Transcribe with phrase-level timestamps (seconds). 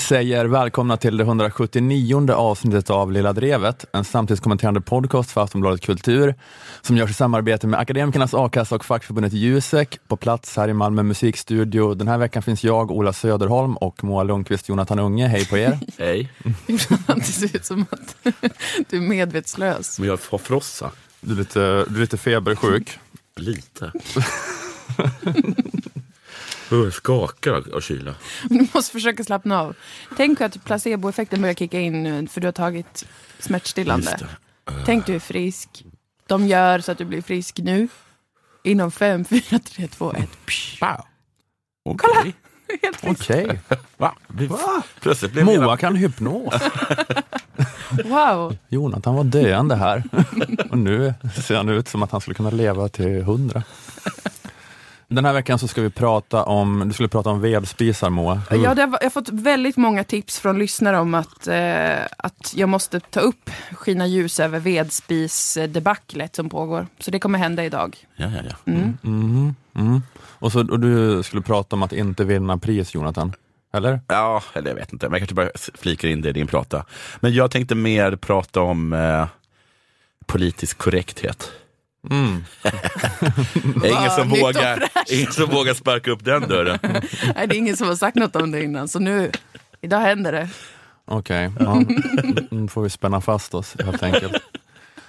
[0.00, 5.80] Vi säger välkomna till det 179 avsnittet av Lilla Drevet, en samtidskommenterande podcast för Aftonbladet
[5.80, 6.34] Kultur
[6.82, 11.02] som görs i samarbete med Akademikernas A-kassa och fackförbundet Jusek på plats här i Malmö
[11.02, 11.94] musikstudio.
[11.94, 15.26] Den här veckan finns jag, Ola Söderholm och Moa Lundqvist, Jonathan Unge.
[15.26, 15.78] Hej på er!
[15.98, 16.32] Hej.
[17.16, 18.16] det ser ut som att
[18.88, 19.98] du är medvetslös.
[19.98, 20.90] Men jag har frossa.
[21.20, 22.98] Du är lite, du är lite febersjuk.
[23.36, 23.92] Lite.
[26.70, 28.14] Jag skakar av kyla.
[28.48, 29.74] Du måste försöka slappna av.
[30.16, 33.06] Tänk att placeboeffekten börjar kicka in nu för du har tagit
[33.38, 34.16] smärtstillande.
[34.64, 34.72] Det.
[34.86, 35.84] Tänk du är frisk.
[36.26, 37.88] De gör så att du blir frisk nu.
[38.64, 40.28] Inom fem, fyra, tre, två, ett.
[40.80, 41.04] Wow.
[41.84, 42.34] Okej.
[42.82, 43.20] Helt frisk.
[43.30, 43.60] Okej.
[43.96, 44.14] Va?
[44.28, 44.50] Vi-
[45.00, 45.76] Plötsligt blev Moa hela...
[45.76, 46.54] kan hypnos.
[48.04, 48.56] Wow.
[48.68, 50.02] Jonathan var döende här
[50.70, 51.14] och nu
[51.46, 53.62] ser han ut som att han skulle kunna leva till hundra.
[55.12, 58.40] Den här veckan så ska vi prata om, du skulle prata om vedspisar Moa.
[58.50, 61.98] Hur- Ja, det har, jag har fått väldigt många tips från lyssnare om att, eh,
[62.18, 66.86] att jag måste ta upp skina ljus över vedspisdebaclet som pågår.
[66.98, 67.96] Så det kommer hända idag.
[68.16, 68.72] Ja, ja, ja.
[68.72, 68.98] Mm.
[69.02, 70.02] Mhm, mm.
[70.16, 73.32] Och, så, och du skulle prata om att inte vinna pris Jonathan,
[73.74, 74.00] eller?
[74.08, 75.06] Ja, eller jag vet inte.
[75.08, 76.84] Men jag kanske bara flikar in det i din prata.
[77.20, 79.26] Men jag tänkte mer prata om eh,
[80.26, 81.50] politisk korrekthet.
[82.10, 82.44] Mm.
[83.82, 86.78] Det är ingen som, vågar, ingen som vågar sparka upp den dörren.
[86.82, 89.30] Nej, det är ingen som har sagt något om det innan, så nu,
[89.80, 90.48] idag händer det.
[91.04, 91.82] Okej, ja.
[92.50, 94.42] nu får vi spänna fast oss helt enkelt.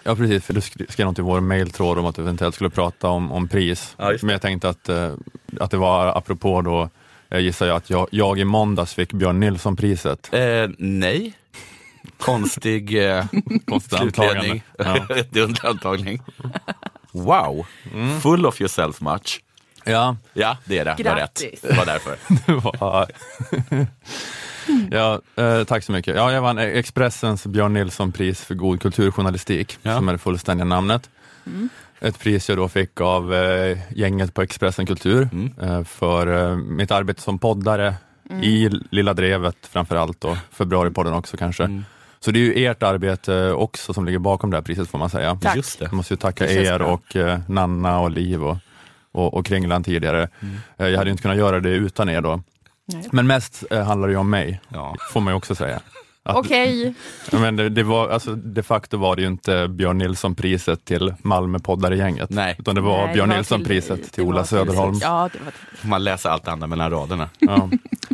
[0.03, 3.07] Ja precis, för du skrev något i vår mejltråd om att du eventuellt skulle prata
[3.07, 3.95] om, om pris.
[3.97, 4.13] Ja.
[4.21, 5.13] Men jag tänkte att, eh,
[5.59, 6.89] att det var apropå då,
[7.29, 10.29] jag gissar jag att jag, jag i måndags fick Björn Nilsson-priset.
[10.33, 11.33] Eh, nej.
[12.21, 13.25] Konstig eh,
[13.67, 14.63] Konstigt slutledning.
[14.77, 15.05] Ja.
[15.41, 16.21] Under antagning.
[17.13, 17.65] Wow.
[18.21, 19.41] Full of yourself much.
[19.85, 20.95] Ja, Ja, det är det.
[20.97, 21.41] Det var rätt.
[21.41, 21.61] Grattis.
[21.61, 22.15] Det var därför.
[22.45, 23.07] det var...
[24.91, 26.15] ja, eh, tack så mycket.
[26.15, 29.95] Ja, jag vann Expressens Björn Nilsson-pris för god kulturjournalistik, Ja.
[29.95, 31.09] som är det fullständiga namnet.
[31.99, 35.51] Ett pris jag då fick av eh, gänget på Expressen Kultur Mm.
[35.61, 37.95] eh, för eh, mitt arbete som poddare
[38.43, 41.83] i Lilla Drevet framför allt och Februaripodden också kanske.
[42.21, 42.25] Mm.
[42.25, 45.09] Så det är ju ert arbete också som ligger bakom det här priset får man
[45.09, 45.39] säga.
[45.41, 45.55] Tack.
[45.55, 45.85] Just det.
[45.85, 48.57] Jag måste ju tacka er och eh, Nanna och Liv och,
[49.11, 50.29] och, och Kringlan tidigare.
[50.77, 52.43] Eh, jag hade inte kunnat göra det utan er då.
[52.85, 53.07] Nej.
[53.11, 54.95] Men mest eh, handlar det ju om mig, Ja.
[55.13, 55.79] får man ju också säga.
[56.23, 56.93] Okej,
[57.31, 61.59] Men det, det var, alltså, de facto var det ju inte Björn Nilsson-priset till Malmö
[61.59, 62.55] poddare-gänget, Nej.
[62.59, 64.99] utan det var Nej, Björn Nilsson-priset till, det Ola Söderholm.
[65.01, 65.89] Ja, det var till.
[65.89, 67.29] Man läsa allt annat mellan raderna.
[67.39, 67.69] Ja.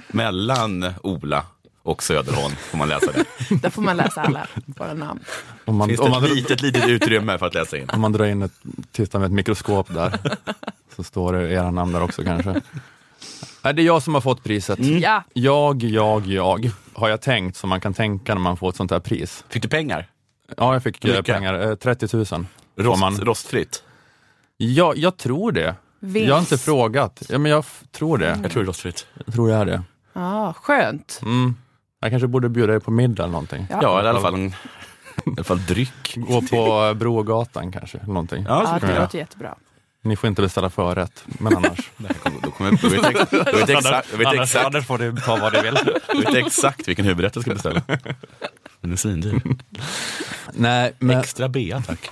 [0.07, 1.43] Mellan Ola
[1.87, 3.25] och Söderholm får man läsa det.
[3.61, 5.19] Där får man läsa alla våra namn.
[5.65, 7.89] Om, man, Finns om, det man, ett litet, litet utrymme för att läsa in.
[7.93, 8.51] om man drar in ett,
[8.91, 10.19] tittar med ett mikroskop där,
[10.95, 12.61] så står det era namn där också kanske.
[13.63, 14.79] Nej, det är jag som har fått priset.
[14.79, 18.75] Ja, Jag, jag, jag, har jag tänkt som man kan tänka när man får ett
[18.75, 19.43] sånt här pris.
[19.49, 20.07] Fick du pengar?
[20.57, 22.25] Ja, jag fick Hur eh, pengar, eh, 30 000.
[22.25, 22.45] får
[22.77, 23.17] Rost, man.
[23.17, 23.83] Rostfritt?
[24.57, 25.75] Ja, jag tror det.
[25.99, 26.27] vinst.
[26.27, 27.23] Jag har inte frågat.
[27.29, 28.39] Ja, men jag tror det.
[28.43, 29.07] Jag tror det är rostfritt.
[29.25, 29.83] Jag tror det är det.
[30.13, 31.19] Ja, skönt.
[31.23, 31.55] Mm.
[31.99, 33.67] Jag kanske borde bjuda dig på middag eller någonting.
[33.69, 34.53] Ja, Ja, i alla fall, en, i
[35.25, 36.13] alla fall dryck.
[36.15, 38.45] Gå på Brogatan kanske, eller någonting.
[38.47, 39.55] Ja, ja det låter jättebra.
[40.01, 41.91] Ni får inte beställa förrätt, men annars.
[41.97, 44.43] Då kommer- Då kommer- då vet jag ex- då vet jag exakt- då vet jag
[44.43, 45.73] exakt- får du ta vad du vill.
[46.13, 47.81] då vet exakt vilken huvudrätt jag ska beställa.
[48.81, 49.41] Den är svindyr.
[50.53, 52.09] Nej, men Extra bea tack.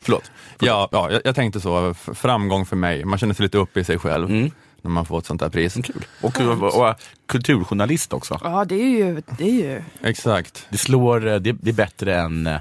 [0.00, 0.30] Förlåt.
[0.60, 3.04] ja, ja, jag, jag tänkte så, framgång för mig.
[3.04, 4.50] Man känner sig lite uppe i sig själv Mm.
[4.82, 5.74] När man får ett sånt här pris.
[5.74, 6.04] Kul.
[6.20, 6.94] Och, och, och
[7.26, 8.40] kulturjournalist också.
[8.42, 10.66] Ja, det är ju, det är ju Exakt.
[10.70, 12.60] Det slår, eh, det, det är bättre än eh,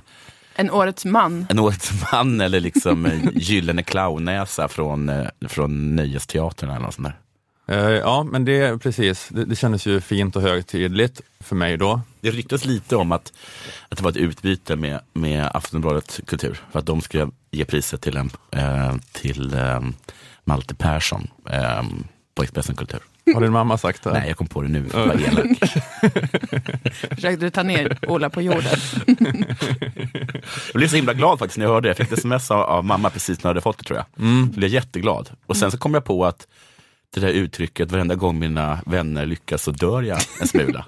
[0.56, 1.46] en årets man.
[1.50, 7.18] en Årets man eller liksom Gyllene clownnäsa från, eh, från Nöjesteatern eller något sånt där.
[7.96, 9.30] Ja, men det precis.
[9.30, 12.02] Det, det kändes ju fint och högtidligt för mig då.
[12.22, 13.34] Det ryktas lite om att,
[13.90, 18.02] att det var ett utbyte med, med Aftonbladet Kultur för att de ska ge priset
[18.02, 18.30] till, en,
[19.12, 19.56] till
[20.48, 21.84] Malte Persson eh,
[22.36, 23.00] på Expressen Kultur.
[23.34, 24.14] Har din mamma sagt det?
[24.14, 24.82] Nej, jag kom på det nu.
[24.94, 25.58] Vad elak.
[27.16, 28.80] Försökte du ta ner Ola på jorden?
[30.68, 31.90] Jag blev så himla glad faktiskt när jag hörde det.
[31.90, 34.26] Jag fick ett sms av, mamma precis när jag hade fått det tror jag.
[34.26, 34.40] Mm.
[34.40, 35.30] Jag blev jätteglad.
[35.46, 36.48] Och sen så kom jag på att
[37.14, 40.86] det där uttrycket, varenda gång mina vänner lyckas så dör jag en smula.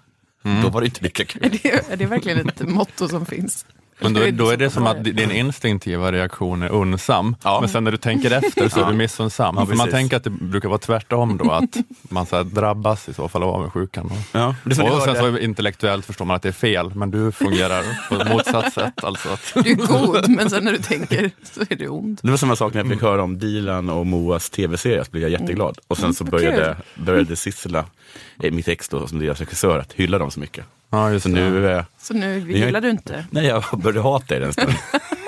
[0.63, 1.59] Då var det inte lika Är kul.
[1.63, 3.65] det, är det verkligen ett motto som finns?
[4.01, 7.59] Men då, då är det som att din instinktiva reaktion är unsam, Ja.
[7.61, 9.55] men sen när du tänker efter så är du missunnsam.
[9.57, 13.13] Ja, man tänker att det brukar vara tvärtom då, att man så här drabbas i
[13.13, 14.11] så fall av avundsjukan.
[14.31, 18.15] Ja, och sen så intellektuellt förstår man att det är fel, men du fungerar på
[18.15, 19.03] ett motsatt sätt.
[19.03, 19.29] Alltså
[19.63, 22.19] Du är god, men sen när du tänker så är du ond.
[22.23, 25.23] Det var samma sak när jag fick höra om Dilan och Moas tv-serie, så blev
[25.23, 25.77] jag jätteglad.
[25.87, 27.85] Och sen så Mm, började, började Sissela,
[28.43, 30.65] eh, mitt ex då, som deras regissör, att hylla dem så mycket.
[30.89, 33.25] Ja, just Så nu, eh, Så nu gillar du inte.
[33.29, 34.73] nej jag började hata er en stund.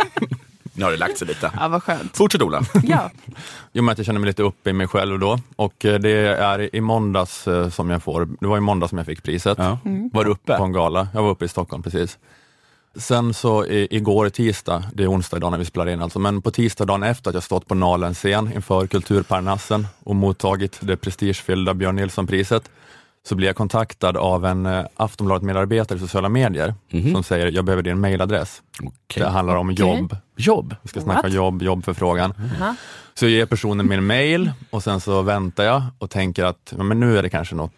[0.74, 1.52] nu har det lagt sig lite.
[1.60, 2.18] Ja, vad skönt.
[2.18, 2.62] Fortsätt Ola.
[2.84, 3.12] Ja,
[3.74, 5.40] Jo, men att jag känner mig lite uppe i mig själv då.
[5.56, 8.98] Och eh, det är i måndags eh, som jag får, det var i måndags som
[8.98, 9.58] jag fick priset.
[9.58, 9.78] Ja.
[10.14, 10.58] Var du uppe?
[10.58, 11.08] på en gala.
[11.14, 12.18] Jag var uppe i Stockholm precis.
[12.96, 16.42] Sen så i, igår tisdag, det är onsdag idag när vi spelar in alltså, men
[16.42, 20.98] på tisdag dagen efter att jag stått på Nalens scen inför Kulturparnassen och mottagit det
[20.98, 22.70] prestigefyllda Björn Nilsson-priset,
[23.28, 26.74] så blir jag kontaktad av en eh, Aftonbladet-medarbetare i sociala medier
[27.14, 28.62] som säger, jag behöver din mailadress.
[28.84, 29.24] Okej.
[29.24, 29.80] Det handlar om Okej.
[29.86, 30.16] jobb.
[30.38, 30.76] Jobb?
[30.82, 31.34] Vi ska snacka What?
[31.34, 32.34] jobb, jobbförfrågan.
[32.62, 32.76] Aha.
[33.14, 37.00] Så jag ger personen min mail och sen så väntar jag och tänker att men
[37.00, 37.72] nu är det kanske något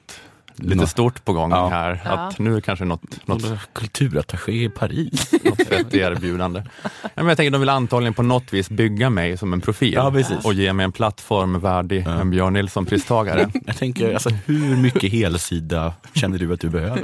[0.55, 1.67] lite Nå- stort på gång Ja.
[1.67, 2.01] här.
[2.05, 2.11] Ja.
[2.11, 5.31] Att nu kanske något, något Kulturattaché i Paris.
[5.43, 6.63] något fett erbjudande.
[6.83, 9.93] Ja, men jag tänker de vill antagligen på något vis bygga mig som en profil
[9.93, 10.13] Ja,
[10.43, 13.51] och ge mig en plattform värdig en Björn Nilsson-pristagare.
[13.65, 17.03] Jag tänker, alltså, hur mycket helsida känner du att du behöver?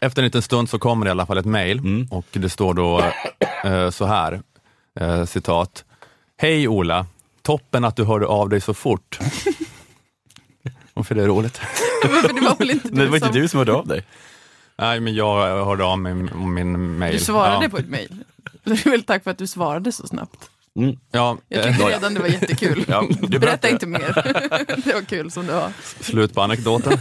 [0.00, 2.06] Efter en liten stund så kommer det i alla fall ett mejl Mm.
[2.10, 3.04] och det står då
[3.64, 4.40] eh, så här,
[5.00, 5.84] eh, citat.
[6.36, 7.06] Hej Ola,
[7.42, 9.18] toppen att du hörde av dig så fort.
[10.94, 11.56] Varför är det roligt?
[12.02, 13.36] För det var väl inte du det var inte som...
[13.36, 14.04] du som hörde av dig?
[14.78, 17.12] Nej, men jag hörde av mig om min mail.
[17.12, 17.68] Du svarade ja.
[17.68, 18.24] på ett mejl.
[18.64, 20.50] Det är väl tack för att du svarade så snabbt.
[20.76, 20.96] Mm.
[21.10, 22.84] Ja, Jag eh, tyckte redan det var jättekul.
[22.88, 23.68] Ja, du Berätta berättar.
[23.68, 24.12] inte mer.
[24.84, 25.72] Det var kul som det var.
[26.00, 26.92] Slut på anekdoten.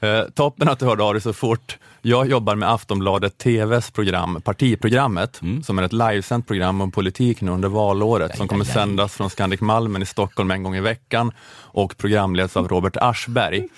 [0.00, 1.78] eh, toppen att du hörde av dig så fort.
[2.02, 5.62] Jag jobbar med Aftonbladet TVs program, Partiprogrammet, Mm.
[5.62, 9.60] som är ett livesänt program om politik nu under valåret som kommer sändas från Scandic
[9.60, 13.68] Malmen i Stockholm en gång i veckan och programleds av Robert Aschberg.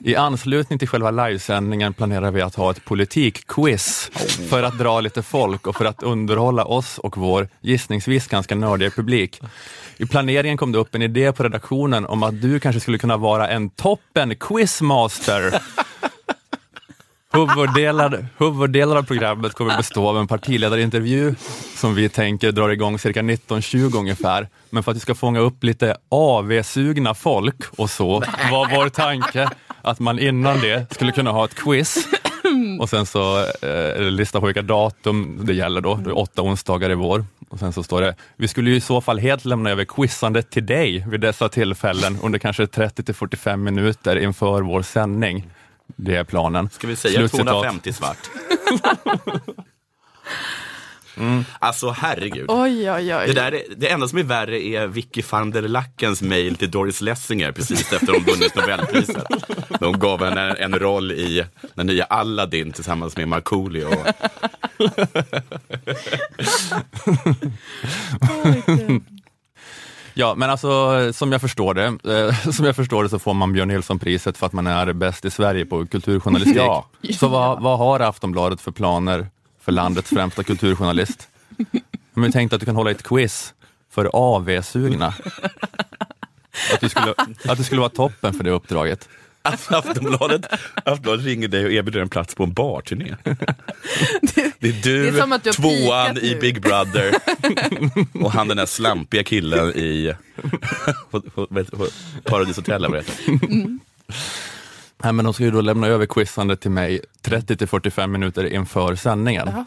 [0.00, 4.10] I anslutning till själva livesändningen planerar vi att ha ett politikquiz
[4.50, 8.90] för att dra lite folk och för att underhålla oss och vår gissningsvis ganska nördiga
[8.90, 9.40] publik.
[9.96, 13.16] I planeringen kom det upp en idé på redaktionen om att du kanske skulle kunna
[13.16, 15.62] vara en toppen quizmaster.
[17.38, 21.34] Huvuddelar, huvuddelar av programmet kommer bestå av en partiledarintervju
[21.76, 24.48] som vi tänker drar igång cirka 19.20 ungefär.
[24.70, 28.20] Men för att vi ska fånga upp lite AV-sugna folk och så
[28.50, 29.50] var vår tanke
[29.82, 32.08] att man innan det skulle kunna ha ett quiz
[32.80, 35.94] och sen så eh, lista på vilka datum det gäller då.
[35.94, 37.24] Det är åtta onsdagar i vår.
[37.48, 40.50] Och sen så står det, vi skulle ju i så fall helt lämna över quizandet
[40.50, 45.44] till dig vid dessa tillfällen under kanske 30 till 45 minuter inför vår sändning.
[45.96, 46.70] Det är planen.
[46.70, 47.46] Ska vi säga Slutcitat.
[47.46, 48.30] 250 svart?
[51.18, 51.44] Mm.
[51.58, 52.44] Alltså herregud.
[52.48, 53.26] Oj, oj, oj.
[53.26, 56.70] Det, där är, det enda som är värre är Vicky van der Lackens mail till
[56.70, 59.26] Doris Lessinger precis efter de vunnit Nobelpriset.
[59.80, 61.44] De gav henne en, en roll i
[61.74, 63.88] den nya Aladdin tillsammans med Markoolio.
[63.88, 64.06] Och,
[70.20, 73.52] Ja, men alltså som jag förstår det, eh, som jag förstår det så får man
[73.52, 76.56] Björn Nilsson-priset för att man är bäst i Sverige på kulturjournalistik.
[76.56, 76.86] Ja.
[77.14, 79.26] Så vad, vad har Aftonbladet för planer
[79.60, 81.28] för landets främsta kulturjournalist?
[82.14, 83.54] Men jag tänkte att du kan hålla ett quiz
[83.90, 85.14] för AV-sugna.
[86.74, 87.14] Att du, skulle,
[87.48, 89.08] att du skulle vara toppen för det uppdraget.
[89.42, 90.46] Aftonbladet,
[90.84, 93.16] Aftonbladet ringer dig och erbjuder en plats på en barturné.
[94.60, 96.34] Det är du, Det är du tvåan i.
[96.34, 97.14] Big Brother
[98.24, 100.14] och han den där slampiga killen i
[101.10, 101.86] på, på, på, på
[102.24, 102.74] Paradis Hotel.
[102.74, 103.78] eller vad det heter.
[105.02, 108.52] Nej, men de ska ju då lämna över quizandet till mig 30 till 45 minuter
[108.52, 109.48] inför sändningen.
[109.52, 109.64] Jaha.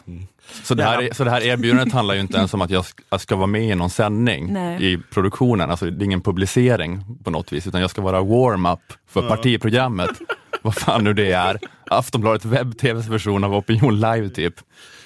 [0.63, 3.03] Så det, här, så det här erbjudandet handlar ju inte ens om att jag ska,
[3.09, 4.93] jag ska vara med i någon sändning Nej.
[4.93, 8.79] i produktionen, alltså det är ingen publicering på något vis, utan jag ska vara warm-up
[9.07, 10.11] för partiprogrammet.
[10.61, 11.59] Vad fan nu det är.
[11.85, 14.53] Aftonbladet webb-tvs version av Opinion live typ.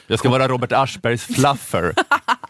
[0.08, 1.94] Jag ska vara Robert Aschbergs fluffer.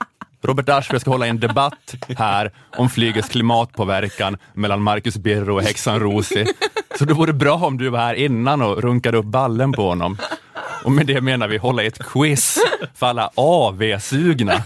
[0.46, 6.00] Robert Aschberg ska hålla en debatt här om flygets klimatpåverkan mellan Marcus Birro och häxan
[6.00, 6.46] Rosi.
[6.98, 10.18] Så det vore bra om du var här innan och runkade upp ballen på honom.
[10.84, 12.58] Och med det menar vi hålla ett quiz
[12.96, 14.64] för alla AV-sugna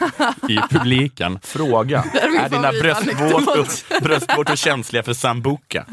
[0.50, 1.39] i publiken.
[1.43, 5.86] Fråga, är är dina bröstvårtor, bröstvårtor känsliga för sambuca?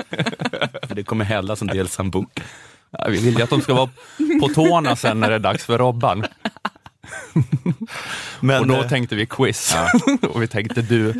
[0.82, 2.42] För det kommer hällas en del sambuca.
[3.08, 3.90] Vi vill ju att de ska vara
[4.40, 6.24] på tårna sen när det är dags för Robban.
[8.40, 9.76] Men Och då eh, tänkte vi quiz.
[10.22, 11.12] och vi tänkte du,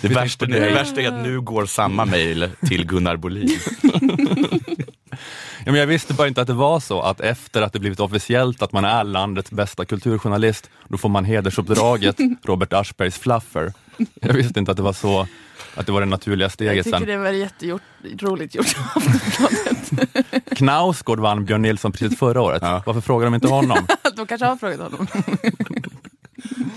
[0.00, 3.58] det, vi värsta, det värsta är att nu går samma mejl till Gunnar Bolin.
[5.66, 8.00] Ja, men jag visste bara inte att det var så att efter att det blivit
[8.00, 13.72] officiellt att man är landets bästa kulturjournalist, då får man hedersuppdraget Robert Aschbergs fluffer.
[14.20, 15.26] Jag visste inte att det var så,
[15.74, 17.08] att det var det naturliga Jag steget tycker sen.
[17.08, 19.83] det var jätteroligt gjort av Aftonbladet.
[20.56, 22.62] Knausgård vann Björn Nilsson-priset förra året.
[22.62, 22.82] Ja.
[22.86, 23.86] Varför frågar de inte honom?
[24.16, 25.06] De kanske har frågat honom.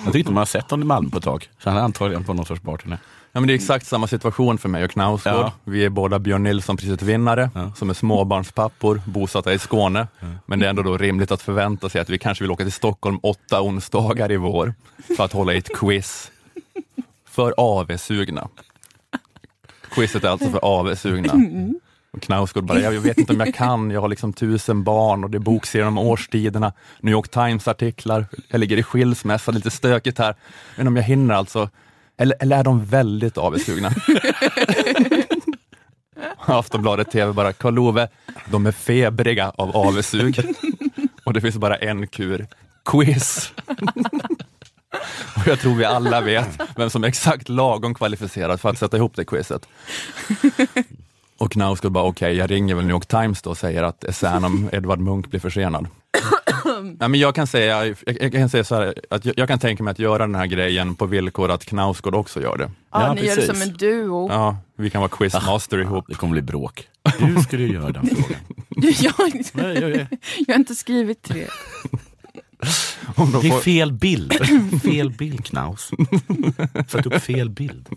[0.04, 1.50] Jag tyckte man har sett honom i Malmö på ett tag.
[1.64, 2.98] Så han är antagligen på någon sorts barturné.
[3.32, 5.34] Ja, men det är exakt samma situation för mig och Knausgård.
[5.34, 5.52] Ja.
[5.64, 7.72] Vi är båda Björn Nilsson-priset vinnare, Ja.
[7.76, 10.08] som är småbarnspappor, bosatta i Skåne.
[10.46, 12.72] Men det är ändå då rimligt att förvänta sig att vi kanske vill åka till
[12.74, 14.74] Stockholm åtta onsdagar i vår
[15.18, 16.32] för att hålla i ett quiz
[17.30, 18.48] för AV-sugna.
[19.90, 21.34] Quizet är alltså för AV-sugna.
[21.34, 21.40] Och
[22.20, 25.38] Knausgård bara, jag vet inte om jag kan, jag har liksom tusen barn och det
[25.38, 30.36] är bokserier om årstiderna, New York Times-artiklar, jag ligger i skilsmässa, lite stökigt här.
[30.76, 31.70] Men om jag hinner alltså,
[32.18, 33.92] eller, eller är de väldigt avundsugna?
[36.46, 38.08] Aftonbladet TV bara, Karl Ove,
[38.52, 40.40] de är febriga av avundsug.
[41.24, 42.48] Och det finns bara en kur,
[42.86, 43.52] quiz.
[45.36, 48.98] Och jag tror vi alla vet vem som är exakt lagom kvalificerad för att sätta
[48.98, 49.68] ihop det quizet.
[51.38, 54.44] Och Knausgård bara, okej, jag ringer väl New York Times då och säger att essän
[54.44, 55.88] om Edvard Munch blir försenad.
[57.00, 59.60] Nej, men jag, kan säga, jag, jag kan säga så här, att jag, jag kan
[59.60, 62.72] tänka mig att göra den här grejen på villkor att Knausgård också gör det.
[62.91, 63.62] Ja, Ja, ni gör det precis.
[63.62, 64.27] som en duo.
[64.32, 66.06] Ja, vi kan vara quizmaster ihop.
[66.08, 66.88] Det kommer bli bråk.
[67.20, 68.41] Hur ska du göra den frågan?
[68.70, 69.13] Du, jag,
[69.53, 70.08] Nej, jag, jag.
[70.48, 71.48] jag har inte skrivit till det.
[73.15, 74.34] Om de Det är får, fel bild.
[74.84, 75.91] Fel bild Knaus.
[76.88, 77.89] Satt upp fel bild.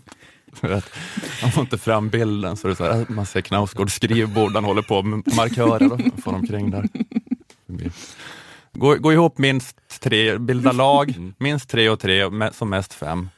[1.41, 4.63] Man får inte fram bilden, så det är så här, man ser Knausgårds skrivbord, han
[4.63, 6.87] håller på med markörer och får omkring där.
[8.73, 13.29] Gå, gå ihop minst tre, bilda lag, minst tre och tre, som mest fem.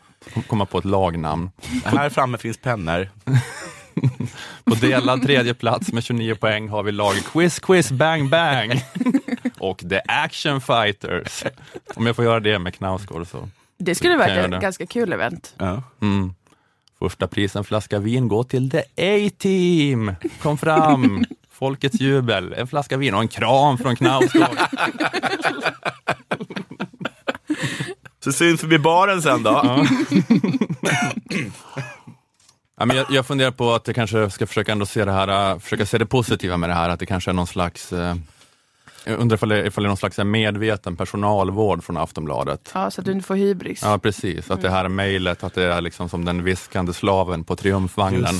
[0.48, 1.51] Komma på ett lagnamn.
[1.86, 3.10] Här framme finns pennor.
[4.63, 8.84] På delad tredje plats med 29 poäng har vi laget Quiz Quiz Bang Bang
[9.58, 11.43] och The Action Fighters.
[11.96, 13.50] Om jag får göra det med Knausgård så.
[13.77, 15.55] Det skulle verka göra ett ganska kul event.
[15.58, 15.84] Ja.
[16.01, 16.34] Mm.
[17.03, 20.15] Första pris en flaska vin går till The A-Team.
[20.41, 21.25] Kom fram.
[21.51, 22.53] Folkets jubel.
[22.53, 24.57] En flaska vin och en kram från Knausgård.
[28.24, 29.51] Så syns vi vid baren sen då.
[29.51, 29.86] Ja.
[32.79, 35.51] Ja, men jag, jag funderar på att jag kanske ska försöka ändå se det här,
[35.51, 38.15] äh, försöka se det positiva med det här, att det kanske är någon slags eh,
[39.05, 42.72] jag undrar ifall det, ifall det är någon slags medveten personalvård från Aftonbladet.
[42.74, 43.81] Ja, så att du inte får hybris.
[43.83, 47.55] Ja precis, att det här mejlet, att det är liksom som den viskande slaven på
[47.55, 48.36] triumfvagnen.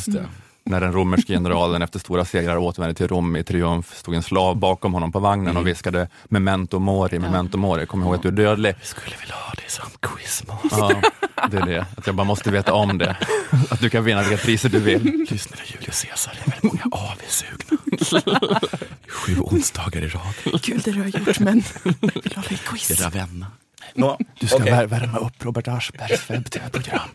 [0.66, 4.56] När den romerske generalen efter stora segrar återvände till Rom i triumf, stod en slav
[4.58, 8.32] bakom honom på vagnen och viskade memento mori, memento mori, kom ihåg att du är
[8.32, 8.70] dödlig.
[8.80, 11.02] Jag skulle vilja ha det som quizmaster.
[11.36, 11.86] Ja, det är det.
[11.98, 13.18] Att jag bara måste veta om det.
[13.70, 15.26] Att du kan vinna vilka priser du vill.
[15.30, 18.60] Lyssna till Julius Caesar, det är väldigt många avsugna.
[19.08, 20.62] Sju onsdagar i rad.
[20.62, 21.94] Kul det du har gjort, men jag
[22.24, 23.02] vill hålla i quiz.
[23.02, 23.48] Era vänner.
[23.96, 27.10] Nå, Du ska vär- värma upp Robert Aschbergs webb-tv-program.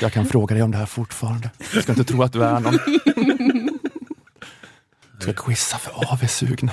[0.00, 1.50] Jag kan fråga dig om det här fortfarande.
[1.72, 2.78] Du ska inte tro att du är någon.
[5.16, 6.72] Du ska quizza för AV-sugna.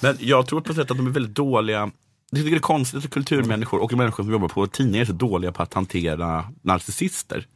[0.00, 1.90] Men jag tror på sätt att de är väldigt dåliga.
[2.30, 5.12] Jag tycker det är konstigt att kulturmänniskor och människor som jobbar på tidningar är så
[5.12, 7.46] dåliga på att hantera narcissister.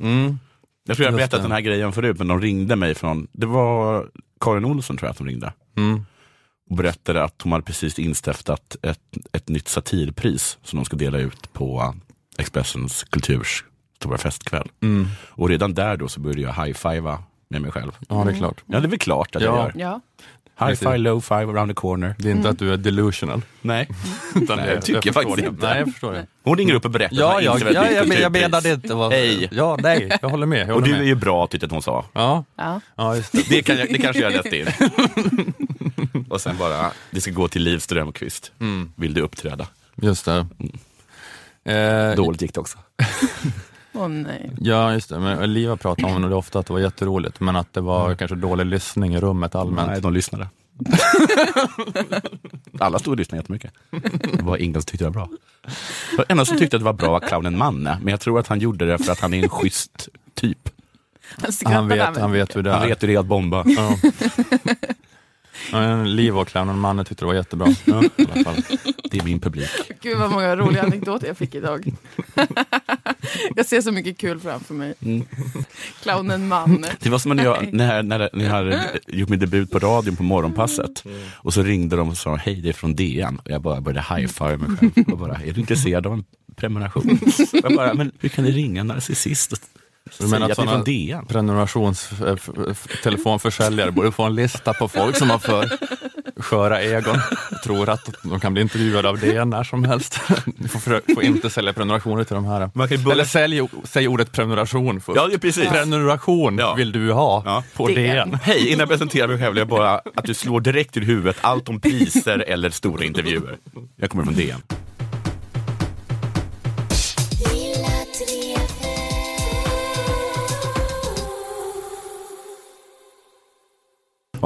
[0.00, 0.38] Mm.
[0.86, 3.46] Jag tror jag Just berättat den här grejen förut, men de ringde mig från, det
[3.46, 4.08] var
[4.40, 5.52] Karin Olsson tror jag som ringde.
[5.76, 6.04] Mm.
[6.70, 11.18] Och berättade att hon hade precis instiftat ett, ett nytt satirpris som de ska dela
[11.18, 11.94] ut på
[12.38, 13.64] Expressens kulturs
[13.96, 14.68] stora festkväll.
[14.82, 15.06] Mm.
[15.28, 17.92] Och redan där då så började jag high-fivea med mig själv.
[18.08, 18.62] Ja, det är klart.
[18.66, 19.48] Ja, det är väl klart att Ja.
[19.48, 19.72] jag gör.
[19.90, 20.00] Ja.
[20.66, 22.14] High-five, low-five, around the corner.
[22.18, 23.42] Det är inte att du är delusional.
[23.60, 23.88] Nej,
[24.34, 25.46] Utan Nej, det- jag tycker förstår faktiskt det.
[25.54, 25.66] inte.
[25.66, 26.26] Nej, jag förstår det.
[26.42, 27.58] hon ringer upp och berättar Ja, hon ja,
[27.92, 28.94] jag, nytt jag menade inte.
[28.94, 29.48] Vad, Hej.
[29.52, 30.58] Ja, nej, jag håller med.
[30.68, 32.04] Jag Och håller du är ju bra tyckte att hon sa.
[32.12, 32.80] Ja, Ja.
[32.96, 33.48] ja, just det.
[33.48, 34.66] Det, kan jag, det kanske jag läste in.
[36.28, 38.52] och sen bara, det ska gå till Liv Strömquist.
[38.60, 38.92] Mm.
[38.96, 39.66] Vill du uppträda?
[40.02, 40.46] Just det.
[41.64, 42.78] Eh, Dåligt gick det också.
[43.92, 44.50] Åh nej.
[44.60, 45.18] Ja, just det.
[45.20, 48.34] Men Liva pratade om det ofta, att det var jätteroligt, men att det var kanske
[48.36, 49.88] dålig lyssning i rummet allmänt.
[49.90, 50.48] Nej, de lyssnade.
[52.78, 53.72] Alla stod och lyssnade jättemycket.
[54.32, 55.28] Det var ingen som tyckte det var bra.
[56.16, 58.46] Den enda som tyckte att det var bra var clownen Manne, men jag tror att
[58.48, 60.68] han gjorde det för att han är en schysst typ.
[61.62, 62.86] Han Han vet, han vet hur det Han är.
[62.88, 63.64] vet hur det är att bomba.
[63.66, 63.96] Ja.
[65.72, 67.66] Ja, Liv och clownen Manne tyckte det var jättebra.
[67.84, 68.62] Ja, i alla fall.
[69.10, 69.70] Det är min publik.
[70.02, 71.92] Gud vad många roliga anekdoter jag fick idag.
[73.56, 74.94] jag ser så mycket kul framför mig.
[75.02, 75.26] Mm.
[76.02, 76.88] Clownen Manne.
[77.00, 80.16] Det var som när jag, när, när, när jag hade gjort min debut på radion
[80.16, 81.04] på morgonpasset.
[81.36, 83.38] Och så ringde de och sa hej det är från DN.
[83.44, 85.12] Och jag bara började high-five mig själv.
[85.12, 86.24] Och bara, är du intresserad av en
[86.56, 87.18] prenumeration?
[87.52, 89.54] Jag bara, men hur kan ni ringa en narcissist
[90.18, 91.26] Du menar att DN.
[91.26, 95.70] Prenumerationstelefonförsäljare borde få en lista på folk som har för
[96.36, 97.16] sköra och
[97.64, 100.20] tror att de kan bli intervjuade av DN när som helst.
[100.56, 102.70] Ni får, får inte sälja prenumerationer till de här.
[103.12, 105.16] Eller sälj, säg ordet prenumeration först.
[105.16, 105.68] Ja, precis.
[105.68, 106.74] Prenumeration Ja.
[106.74, 107.62] vill du ha Ja.
[107.76, 107.96] på DN.
[108.30, 108.38] DN.
[108.42, 111.36] Hej, innan jag presenterar mig själv vill jag bara att du slår direkt ur huvudet
[111.40, 113.56] allt om priser eller stora intervjuer.
[113.96, 114.62] Jag kommer från DN.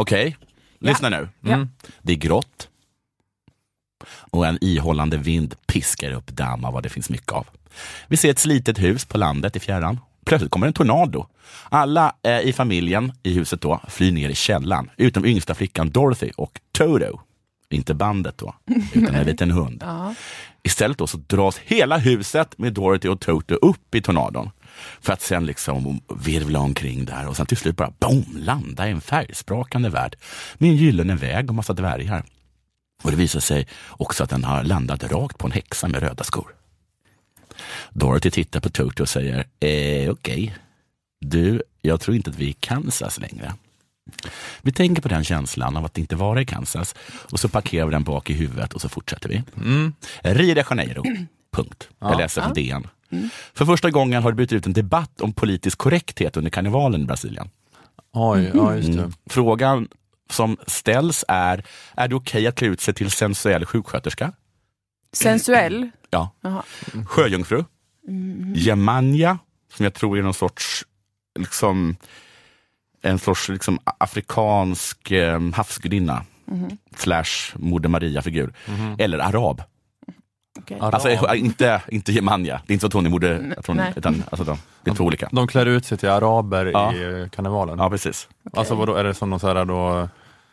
[0.00, 0.36] Okej,
[0.78, 1.28] lyssna nu.
[1.40, 1.66] Ja.
[2.02, 2.68] Det är grått
[4.30, 7.46] och en ihållande vind piskar upp damm av vad det finns mycket av.
[8.08, 10.00] Vi ser ett slitet hus på landet i fjärran.
[10.26, 11.26] Plötsligt kommer en tornado.
[11.68, 16.30] Alla eh, i familjen i huset då flyr ner i källaren, utom yngsta flickan Dorothy
[16.36, 17.20] och Toto.
[17.70, 18.54] Inte bandet då,
[18.94, 19.84] utan en liten hund.
[20.62, 24.50] Istället då så dras hela huset med Dorothy och Toto upp i tornadon.
[25.00, 28.90] För att sen liksom virvla omkring där och sen till slut bara boom, landa i
[28.90, 30.16] en färgsprakande värld
[30.54, 32.24] med en gyllene väg och massa dvärgar.
[33.02, 36.24] Och det visar sig också att den har landat rakt på en häxa med röda
[36.24, 36.54] skor.
[37.90, 40.54] Dorothy tittar på Toto och säger, eh, okej,
[41.20, 43.52] du, jag tror inte att vi är i Kansas längre.
[44.62, 47.92] Vi tänker på den känslan av att inte vara i Kansas och så parkerar vi
[47.92, 49.42] den bak i huvudet och så fortsätter vi.
[50.22, 51.02] Rio de Janeiro.
[51.52, 51.88] Punkt.
[51.98, 52.86] Jag läser från DN.
[53.54, 57.04] För första gången har det brutit ut en debatt om politisk korrekthet under karnevalen i
[57.04, 57.50] Brasilien.
[58.12, 58.98] Oj, ja just det.
[58.98, 59.12] Mm.
[59.30, 59.88] Frågan
[60.30, 61.64] som ställs är,
[61.96, 64.32] är det okej att klä ut sig till sensuell sjuksköterska?
[65.12, 65.90] Sensuell.
[66.10, 66.30] Ja.
[66.40, 66.62] Jaha.
[67.06, 67.64] Sjöjungfru?
[68.54, 69.38] Jemanja,
[69.74, 70.84] som jag tror är någon sorts,
[71.38, 71.96] liksom,
[73.02, 76.24] en sorts liksom, afrikansk eh, havsgudinna.
[76.96, 78.54] Slash Moder Maria-figur.
[78.98, 79.62] Eller arab.
[80.80, 80.94] Arab.
[80.94, 83.92] Alltså inte, inte Jemanja, det är inte så att hon är moder, tror, Nej.
[83.96, 85.28] utan alltså, de, det är två olika.
[85.32, 86.92] De klär ut sig till araber Ja.
[86.94, 87.78] i karnevalen.
[87.78, 88.28] Ja, precis.
[88.52, 90.08] Alltså vadå, är det som någon så här då,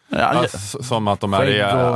[0.10, 1.46] Ja, alltså, som att de är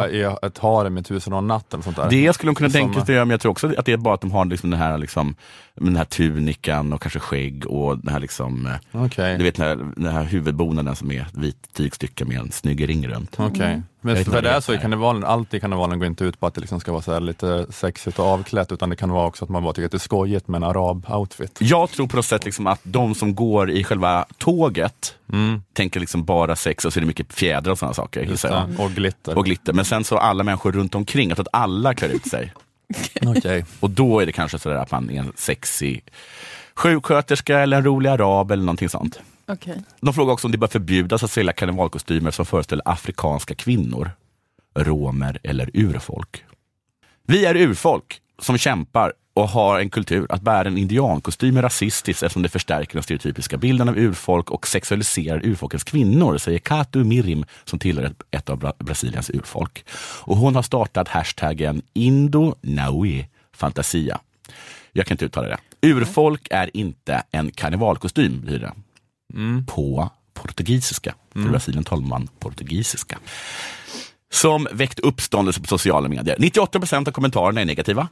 [0.09, 2.09] i, i ett harem i tusen och natt eller sånt där?
[2.09, 4.13] Det skulle de kunna Som- tänka sig, men jag tror också att det är bara
[4.13, 5.35] att de har liksom den här, liksom,
[5.75, 9.67] den här tunikan och kanske skägg och den här, liksom, eh, Okej, du vet, den
[9.67, 13.35] här, den här huvudbonaden som är vit tygstycke med en snygg ring runt.
[13.39, 13.81] okej.
[14.01, 16.53] Men för det är så i karnevalen, allt i karnevalen går inte ut på att
[16.53, 19.45] det liksom ska vara så här lite sexigt och avklätt, utan det kan vara också
[19.45, 21.57] att man bara tycker att det är skojigt med en arab-outfit.
[21.59, 25.99] Jag tror på något sätt liksom att de som går i själva tåget Mm, tänker
[25.99, 28.21] liksom bara sex och så är det mycket fjädrar och sådana saker.
[28.21, 28.67] just det.
[28.77, 29.37] Och glitter.
[29.37, 29.73] Och glitter.
[29.73, 32.53] Men sen så alla människor runt omkring, jag tror att alla klär ut sig.
[33.21, 33.65] Okej.
[33.79, 36.03] Och då är det kanske sådär att man är en sexig
[36.75, 39.19] sjuksköterska eller en rolig arab eller någonting sånt.
[39.49, 39.77] Okay.
[40.01, 44.11] De frågar också om det bör förbjudas att sälja karnevalkostymer som föreställer afrikanska kvinnor,
[44.75, 46.43] romer eller urfolk.
[47.27, 50.25] Vi är urfolk som kämpar och har en kultur.
[50.29, 54.67] Att bära en indiankostym är rasistiskt eftersom det förstärker den stereotypiska bilden av urfolk och
[54.67, 59.85] sexualiserar urfolkens kvinnor, säger Katu Mirim som tillhör ett, av Brasiliens urfolk.
[60.21, 64.19] Och hon har startat hashtaggen Indo Naui Fantasia.
[64.91, 65.57] Jag kan inte uttala det.
[65.81, 68.73] Urfolk är inte en karnevalkostym, blir det
[69.67, 71.13] på portugisiska.
[71.33, 73.17] För i Brasilien talar man portugisiska.
[74.31, 76.35] Som väckt uppståndelse på sociala medier.
[76.39, 78.07] 98 procent av kommentarerna är negativa.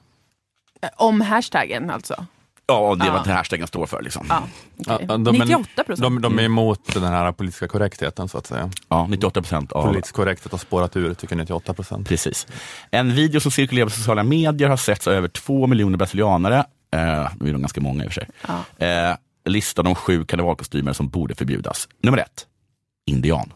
[0.81, 2.25] Eh, Om hashtaggen alltså?
[2.69, 3.13] Ja, och det är Ja.
[3.13, 4.01] vad hashtaggen står för.
[4.01, 4.25] Liksom.
[4.29, 4.43] Ja.
[4.77, 5.07] Ja, okej.
[5.07, 6.01] de, men 98 procent?
[6.01, 8.69] de, de är emot den här politiska korrektheten så att säga.
[8.89, 9.87] Ja, 98 procent av...
[9.87, 12.07] Politisk korrekthet har spårat ur, tycker 98 procent.
[12.07, 12.47] Precis.
[12.91, 16.57] En video som cirkulerar på sociala medier har setts av över två miljoner brasilianare.
[16.93, 18.29] Eh, nu är de ganska många i och för sig.
[18.47, 18.85] Ja.
[18.85, 19.15] Eh,
[19.49, 21.89] listar de sju karnevalkostymer som borde förbjudas.
[22.03, 22.47] Nummer ett,
[23.05, 23.53] indian.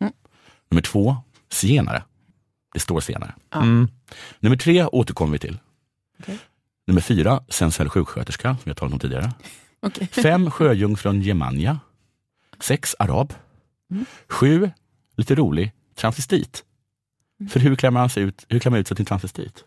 [0.00, 0.12] Mm.
[0.70, 1.16] Nummer två,
[1.50, 2.02] zigenare.
[2.74, 3.34] Det står zigenare.
[3.54, 3.88] Mm.
[4.40, 5.58] Nummer tre återkommer vi till.
[6.20, 6.38] Okej.
[6.86, 9.32] Nummer fyra, sensuell sjuksköterska, som jag talat om tidigare.
[9.80, 10.06] Okej.
[10.12, 11.80] Fem, sjöjungfrun Jemanja.
[12.60, 13.34] Sex, arab.
[14.28, 14.70] Sju,
[15.16, 16.64] lite rolig, transvestit.
[17.50, 19.64] För hur klär man, sig ut, hur klär man ut sig till transvestit?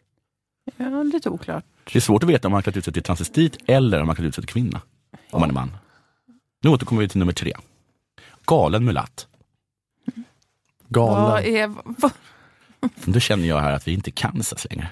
[0.78, 1.66] Ja, lite oklart.
[1.84, 4.16] Det är svårt att veta om man klätt ut sig till transvestit eller om man
[4.16, 4.82] klätt ut sig till kvinna.
[5.32, 5.78] Om man är man.
[6.64, 7.54] Nu återkommer vi till nummer tre.
[8.46, 9.28] Galen mulatt.
[10.90, 11.24] Galen.
[11.24, 11.68] Vad är...
[11.86, 12.12] Vad?
[13.06, 14.90] Då känner jag här att vi inte är Kansas längre.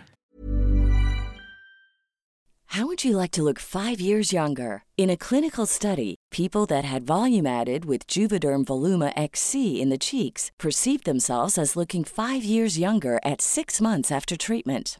[2.71, 4.83] How would you like to look five years younger?
[4.95, 9.97] In a clinical study, people that had volume added with Juvederm Voluma XC in the
[9.97, 14.99] cheeks perceived themselves as looking five years younger at six months after treatment.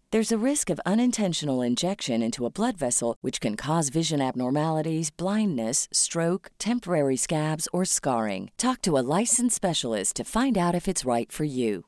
[0.13, 5.09] There's a risk of unintentional injection into a blood vessel, which can cause vision abnormalities,
[5.09, 8.51] blindness, stroke, temporary scabs, or scarring.
[8.57, 11.83] Talk to a licensed specialist to find out if it's right for you.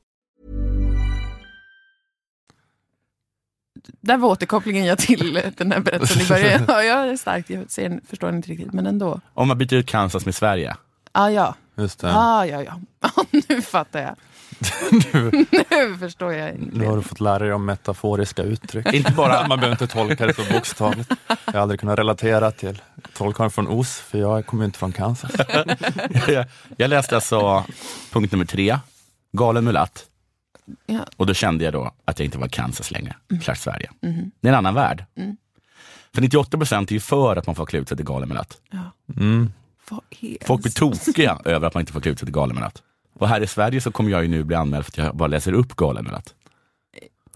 [4.00, 6.64] Där var återkopplingen jag till den här berättelsen i början.
[6.68, 9.20] Ja, jag är starkt, jag ser, förstår inte riktigt, men ändå.
[9.34, 10.76] Om man byter ut Kansas med Sverige.
[11.12, 12.12] Ah, ja, Just det.
[12.16, 12.80] ah, ja, ja.
[13.48, 14.16] Nu fattar jag.
[15.70, 16.54] nu förstår jag.
[16.72, 18.92] Nu har du fått lära dig om metaforiska uttryck.
[18.92, 21.12] Inte bara, Man behöver inte tolka det så bokstavligt.
[21.46, 22.82] Jag har aldrig kunnat relatera till
[23.16, 25.30] trollkarlen från Os, för jag kommer inte från Kansas.
[26.76, 27.64] jag, läste alltså
[28.12, 28.78] punkt nummer tre,
[29.32, 30.06] galen mulatt.
[30.86, 31.06] Ja.
[31.16, 33.90] Och då kände jag då att jag inte var Kansas längre, slash Sverige.
[34.40, 35.04] Det är en annan värld.
[36.14, 38.58] För 98 procent är ju för att man får klä ut sig till galen mulatt.
[38.70, 38.78] Ja.
[39.16, 39.52] Mm.
[40.46, 42.82] Folk blir tokiga över att man inte får klä ut sig till galen mulatt.
[43.14, 45.26] Och här i Sverige så kommer jag ju nu bli anmäld för att jag bara
[45.26, 46.34] läser upp galen mulatt.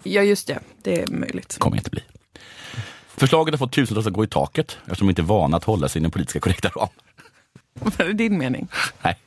[0.03, 0.59] Ja, just det.
[0.83, 1.57] Det är möjligt.
[1.59, 2.03] kommer jag inte bli.
[3.17, 5.89] Förslaget har fått tusentals att gå i taket eftersom de inte är vana att hålla
[5.89, 6.89] sig i den politiska korrekta ram.
[7.75, 8.69] Vad är din mening?
[9.03, 9.19] Nej.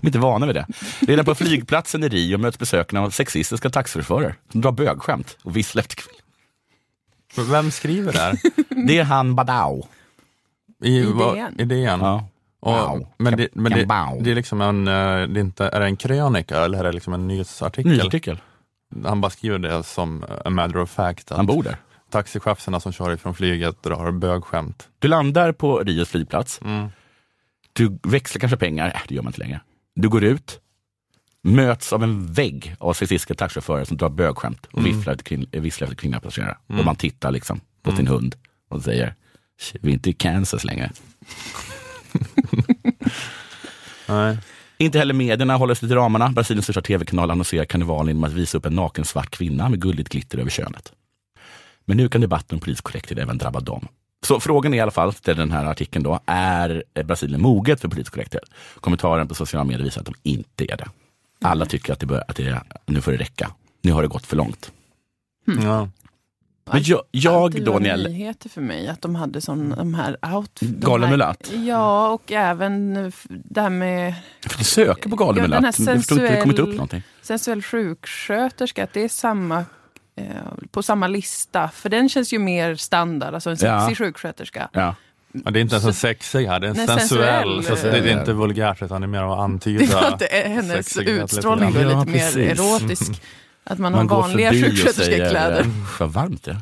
[0.00, 0.66] De är inte vana vid det.
[1.00, 5.80] Redan på flygplatsen i Rio möts besökarna av sexistiska taxichaufförer som drar bögskämt och visslar
[5.82, 7.50] efter kvinnor.
[7.50, 8.38] Vem skriver det här?
[8.86, 9.86] Det är han Badao.
[10.82, 11.60] I, I DN?
[11.60, 12.00] I DN?
[12.00, 12.28] Ja.
[12.62, 13.06] Och, Wow.
[13.18, 13.84] men det, men det,
[14.20, 14.92] det är liksom en, eh,
[15.28, 17.90] det är, inte, är det en krönika eller är det liksom en nyhetsartikel?
[17.92, 18.40] Nyhetsartikel.
[19.04, 21.30] Han bara skriver det som a matter of fact.
[21.30, 21.76] Han bor där.
[22.10, 24.88] Taxichaufförerna som kör ifrån flyget drar bögskämt.
[24.98, 26.60] Du landar på Rios flygplats.
[26.64, 26.88] Mm.
[27.72, 28.86] Du växlar kanske pengar.
[28.86, 29.60] Äh, det gör man inte längre.
[29.94, 30.60] Du går ut,
[31.42, 34.96] möts av en vägg av sexistiska taxichaufförer som drar bögskämt och Mm.
[34.96, 35.16] visslar
[35.52, 36.56] eh, visslar efter kvinnliga passagerare.
[36.66, 38.36] Och man tittar liksom på sin hund
[38.68, 39.14] och säger,
[39.80, 40.90] vi är inte i Kansas längre.
[44.08, 44.38] Nej.
[44.78, 46.28] Inte heller medierna håller sig till ramarna.
[46.28, 50.08] Brasiliens största tv-kanal annonserar karnevalen genom att visa upp en naken svart kvinna med gulligt
[50.08, 50.92] glitter över könet.
[51.84, 53.88] Men nu kan debatten om politisk korrekthet även drabba dem.
[54.26, 57.88] Så frågan är i alla fall, till den här artikeln då, är Brasilien moget för
[57.88, 58.42] politisk korrekthet?
[58.80, 60.88] Kommentaren på sociala medier visar att de inte är det.
[61.42, 63.50] Alla tycker att, det bör, att det är, nu får det räcka.
[63.82, 64.72] Nu har det gått för långt.
[65.44, 65.88] Ja.
[66.64, 70.34] Men jag, jag då var jag, nyheter för mig att de hade sån, de här
[70.34, 70.50] out...
[70.60, 71.50] de Galen mulatt?
[71.66, 72.94] Ja, och även
[73.28, 74.14] det här med
[74.48, 77.02] för du söker på galen Ja, mulatt, jag förstår inte, det upp sensuell- någonting.
[77.22, 79.64] sensuell sjuksköterska, att det är samma
[80.16, 80.24] eh,
[80.70, 81.68] på samma lista.
[81.68, 83.94] För den känns ju mer standard, alltså en sexig Ja.
[83.94, 84.68] sjuksköterska.
[84.72, 84.94] Ja.
[85.44, 87.64] Ja, det är inte ens en sexig här, det är en Nej, sensuell.
[87.64, 87.78] sensuell.
[87.78, 89.98] Så det är inte vulgärt utan det är mer att Det var antyda.
[90.08, 91.82] att det är hennes utstrålning grann.
[92.06, 93.22] lite Ja, mer erotisk.
[93.64, 95.62] Att man, Man har går vanliga sjuksköterskekläder.
[95.62, 96.56] säger, "Usch, vad varmt det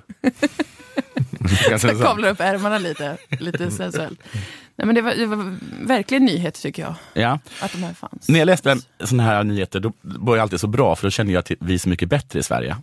[1.70, 1.78] är.
[1.78, 2.02] Sant.
[2.02, 4.20] Kavlar upp ärmarna lite, lite sensuellt.
[4.76, 7.38] Nej, men det, var, det var verkligen nyhet tycker jag, Ja.
[7.62, 8.28] att de här fanns.
[8.28, 11.32] När jag läste sådana här nyheter, då var jag alltid så bra, för då känner
[11.32, 12.76] jag att vi är så mycket bättre i Sverige.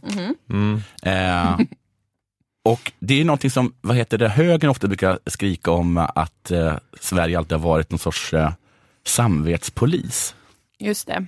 [0.50, 0.82] Mm.
[1.04, 1.60] Eh,
[2.66, 6.74] och det är någonting som, vad heter det, högern ofta brukar skrika om att eh,
[7.02, 8.52] Sverige alltid har varit någon sorts eh,
[9.06, 10.36] samvetspolis.
[10.80, 11.26] Just det.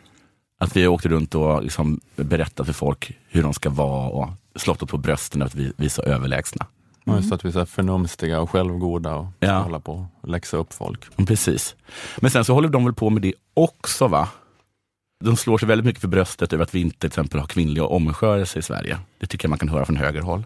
[0.62, 4.84] Att vi åkte runt och liksom berättat för folk hur de ska vara och slått
[4.84, 6.66] oss på brösten att vi, vi är så överlägsna.
[7.04, 9.60] Ja, Just att vi är så förnumstiga och självgoda och ska Ja.
[9.60, 11.06] hålla på och läxa upp folk.
[11.16, 11.76] Ja, Precis.
[12.18, 14.30] Men sen så håller de väl på med det också va?
[15.24, 17.84] De slår sig väldigt mycket för bröstet över att vi inte till exempel har kvinnliga
[17.86, 18.98] omskärelse i Sverige.
[19.20, 20.46] Det tycker jag man kan höra från högerhåll.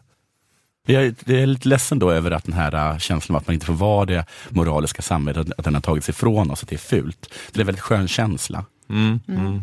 [0.88, 3.48] Jag är, jag är lite ledsen då över att den här äh, känslan av att
[3.48, 6.70] man inte får vara det moraliska samhället, att, att den har tagits ifrån oss, att
[6.70, 7.34] det är fult.
[7.52, 8.66] Det är en väldigt skön känsla.
[8.90, 9.20] Mm.
[9.28, 9.62] Mm.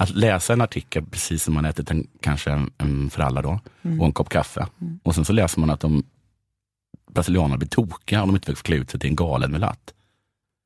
[0.00, 3.60] Att läsa en artikel precis som man ätit en, kanske en, en för alla då,
[3.98, 4.66] och en kopp kaffe.
[5.02, 6.02] Och sen så läser man att de
[7.10, 9.94] brasilianerna blir tokiga om de inte får klä ut sig till en galen mulatt.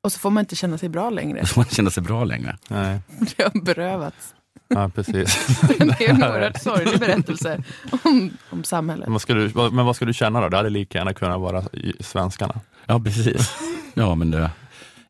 [0.03, 1.40] Och så får man inte känna sig bra längre.
[1.40, 2.57] Då får man känna sig bra längre.
[2.68, 3.01] Nej,
[3.37, 4.35] Det har berövats.
[4.68, 5.47] ja, precis.
[5.79, 7.62] Det är en oerhört sorglig berättelse
[8.05, 9.09] om, om samhället.
[9.09, 10.49] vad ska du, men vad ska du känna då?
[10.49, 11.64] Det hade lika gärna kunnat vara
[12.01, 12.61] svenskarna.
[12.87, 13.53] Ja, precis.
[13.94, 14.51] Ja, men det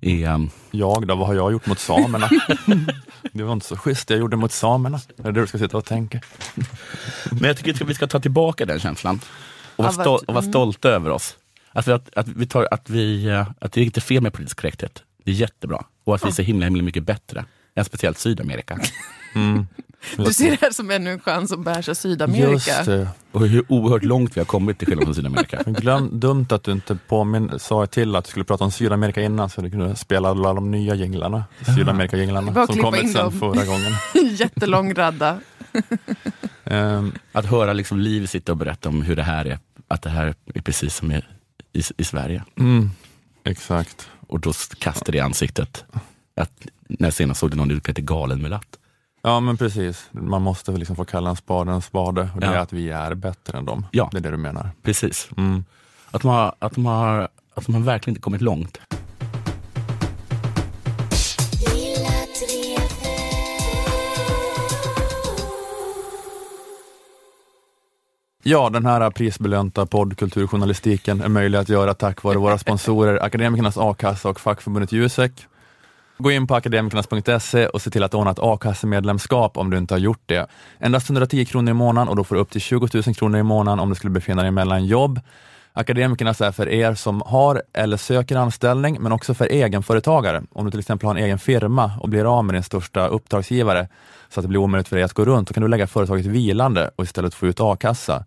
[0.04, 0.32] är...
[0.34, 2.28] um, Jag då, vad har jag gjort mot samerna?
[3.32, 5.00] det var inte så schysst jag gjorde mot samerna.
[5.16, 6.20] Det är det du ska sitta och tänka.
[7.30, 9.20] Men jag tycker att vi ska ta tillbaka den känslan.
[9.76, 11.36] Och vara, stol- och vara stolta över oss.
[11.72, 14.32] Att vi, att, att, vi tar, att, vi, eh, att det är inte fel med
[14.32, 15.02] politisk korrekthet.
[15.24, 15.84] Det är jättebra.
[16.04, 18.78] Och att vi är så himla, himla mycket bättre än speciellt Sydamerika.
[19.34, 19.66] Mm.
[20.16, 22.50] Du ser det här som ännu en chans att bärsa Sydamerika.
[22.50, 23.08] Just det.
[23.32, 25.62] Och hur oerhört långt vi har kommit till skillnad från Sydamerika.
[25.66, 29.50] Glöm, dumt att du inte påminn, sa till att du skulle prata om Sydamerika innan
[29.50, 31.44] så du kunde spela alla de nya jinglarna.
[31.76, 33.32] Sydamerika-jinglarna som kommit in sen dem.
[33.32, 33.92] förra gången.
[34.36, 35.38] Jättelång radda.
[36.64, 40.10] Ehm, Att höra liksom Liv sitta och berätta om hur det här är, att det
[40.10, 41.22] här är precis som i,
[41.72, 42.44] i, i Sverige.
[42.58, 42.90] mm,
[43.44, 44.08] exakt.
[44.26, 45.84] Och då kastar det i ansiktet.
[46.36, 48.78] Att när jag senast såg det någon ut Peter Galen med latt.
[49.26, 52.52] Ja men precis, man måste liksom få kalla en spade en spade och det Ja.
[52.52, 53.86] är att vi är bättre än dem.
[53.90, 54.08] Ja.
[54.12, 54.70] Det är det du menar.
[54.82, 55.28] Precis.
[55.36, 55.64] Mm.
[56.10, 58.78] Att de har, att de har, att de har verkligen inte kommit långt.
[68.42, 74.28] Ja, den här prisbelönta poddkulturjournalistiken är möjlig att göra tack vare våra sponsorer Akademikernas a-kassa
[74.28, 75.32] och fackförbundet Jusek.
[76.24, 79.98] Gå in på akademikernas.se och se till att ordna ett a-kassemedlemskap om du inte har
[79.98, 80.46] gjort det.
[80.78, 83.42] Endast 110 kronor i månaden och då får du upp till 20 000 kronor i
[83.42, 85.20] månaden om du skulle befinna dig mellan jobb.
[85.72, 90.42] Akademikernas är för er som har eller söker anställning, men också för egenföretagare.
[90.52, 93.88] Om du till exempel har en egen firma och blir av med din största uppdragsgivare,
[94.28, 96.26] så att det blir omöjligt för dig att gå runt, då kan du lägga företaget
[96.26, 98.24] vilande och istället få ut a-kassa.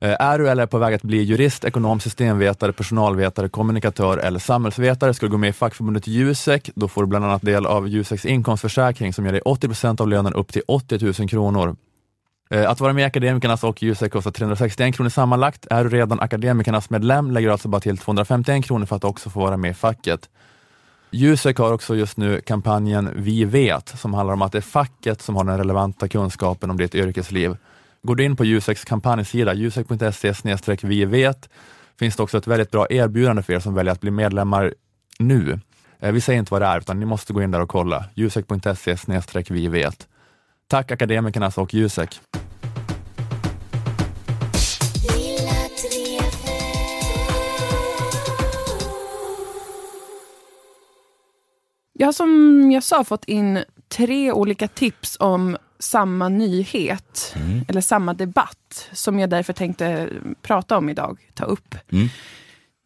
[0.00, 4.38] Eh, är du eller är på väg att bli jurist, ekonom, systemvetare, personalvetare, kommunikatör eller
[4.38, 6.70] samhällsvetare ska du gå med i fackförbundet Jusek.
[6.74, 10.34] Då får du bland annat del av Juseks inkomstförsäkring som ger dig 80% av lönen
[10.34, 11.76] upp till 80 000 kronor.
[12.50, 15.66] Eh, att vara med i Akademikernas och Jusek kostar 361 kronor sammanlagt.
[15.70, 19.30] Är du redan Akademikernas medlem lägger du alltså bara till 251 kronor för att också
[19.30, 20.28] få vara med i facket.
[21.10, 25.22] Jusek har också just nu kampanjen Vi vet, som handlar om att det är facket
[25.22, 27.56] som har den relevanta kunskapen om ditt yrkesliv.
[28.02, 31.48] Går du in på Juseks kampanjsida, jusek.se vi vet,
[31.98, 34.74] finns det också ett väldigt bra erbjudande för er som väljer att bli medlemmar
[35.18, 35.60] nu.
[36.00, 38.04] Eh, vi säger inte vad det är, utan ni måste gå in där och kolla.
[38.14, 38.96] jusek.se
[39.50, 40.08] vi vet.
[40.68, 42.20] Tack akademikerna och Jusek.
[51.92, 57.64] Jag har som jag sa fått in tre olika tips om samma nyhet, Mm.
[57.68, 60.08] eller samma debatt, som jag därför tänkte
[60.42, 61.74] prata om idag, ta upp.
[61.92, 62.08] Mm.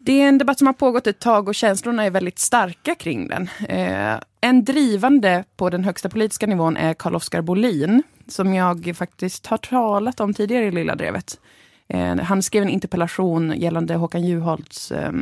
[0.04, 3.28] Det är en debatt som har pågått ett tag och känslorna är väldigt starka kring
[3.28, 3.48] den.
[3.68, 9.56] Eh, en drivande på den högsta politiska nivån är Carl-Oskar Bolin, som jag faktiskt har
[9.58, 11.40] talat om tidigare i Lilla Drevet.
[11.88, 15.12] Eh, han skrev en interpellation gällande Håkan Juholts eh,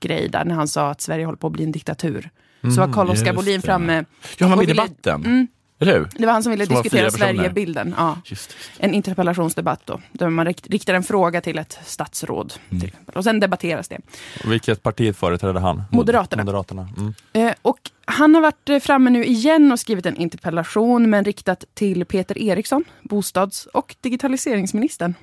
[0.00, 2.30] grej där, när han sa att Sverige håller på att bli en diktatur.
[2.74, 4.04] Så var Carl-Oskar Bolin framme.
[4.38, 5.24] Ja, han var med i debatten.
[5.24, 5.46] Mm,
[5.80, 6.08] Eller hur?
[6.18, 7.10] det var han som ville Som diskutera.
[7.10, 7.94] Sverigebilden.
[7.98, 8.16] Ja.
[8.24, 8.70] Just, just.
[8.78, 12.54] En interpellationsdebatt då, där man rikt, riktar en fråga till ett statsråd.
[12.70, 12.80] Mm.
[12.80, 12.92] Till.
[13.14, 13.98] Och sen debatteras det.
[14.44, 15.82] Vilket parti företrädde han?
[15.92, 16.44] Moderaterna.
[16.44, 16.88] Moderaterna.
[16.98, 17.14] Mm.
[17.32, 21.64] Eh, och han har varit eh, framme nu igen och skrivit en interpellation, men riktat
[21.74, 25.14] till Peter Eriksson, bostads och digitaliseringsministern.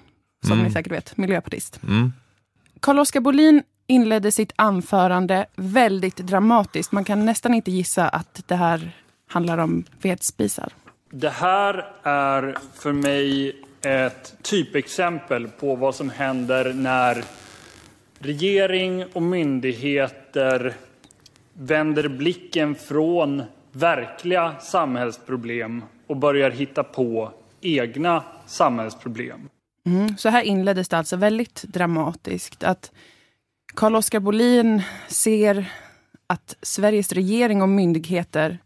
[0.44, 0.66] Som Mm.
[0.66, 1.80] ni säkert vet, miljöpartist.
[1.84, 2.14] Mm.
[2.80, 6.92] Carl-Oskar Bolin inledde sitt anförande väldigt dramatiskt.
[6.92, 8.92] Man kan nästan inte gissa att det här
[9.36, 10.74] handlar om vedspisar.
[11.10, 17.24] Det här är för mig ett typexempel på vad som händer när
[18.20, 20.74] regering och myndigheter
[21.54, 29.50] vänder blicken från verkliga samhällsproblem och börjar hitta på egna samhällsproblem.
[29.86, 30.18] Mm.
[30.18, 32.64] Så här inleddes det alltså väldigt dramatiskt.
[32.64, 32.92] Att
[33.74, 35.72] Carl-Oskar Bolin ser
[36.28, 38.58] att Sveriges regering och myndigheter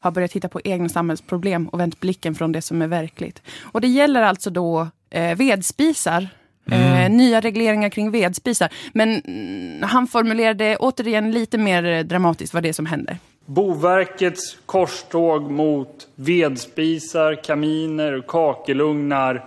[0.00, 3.42] har börjat titta på egna samhällsproblem och vänt blicken från det som är verkligt.
[3.62, 6.28] Och det gäller alltså då eh, vedspisar.
[6.70, 8.68] Eh, nya regleringar kring vedspisar.
[8.94, 13.18] Men mm, han formulerade återigen lite mer eh, dramatiskt vad det är som händer.
[13.46, 19.44] Boverkets korståg mot vedspisar, kaminer och kakelugnar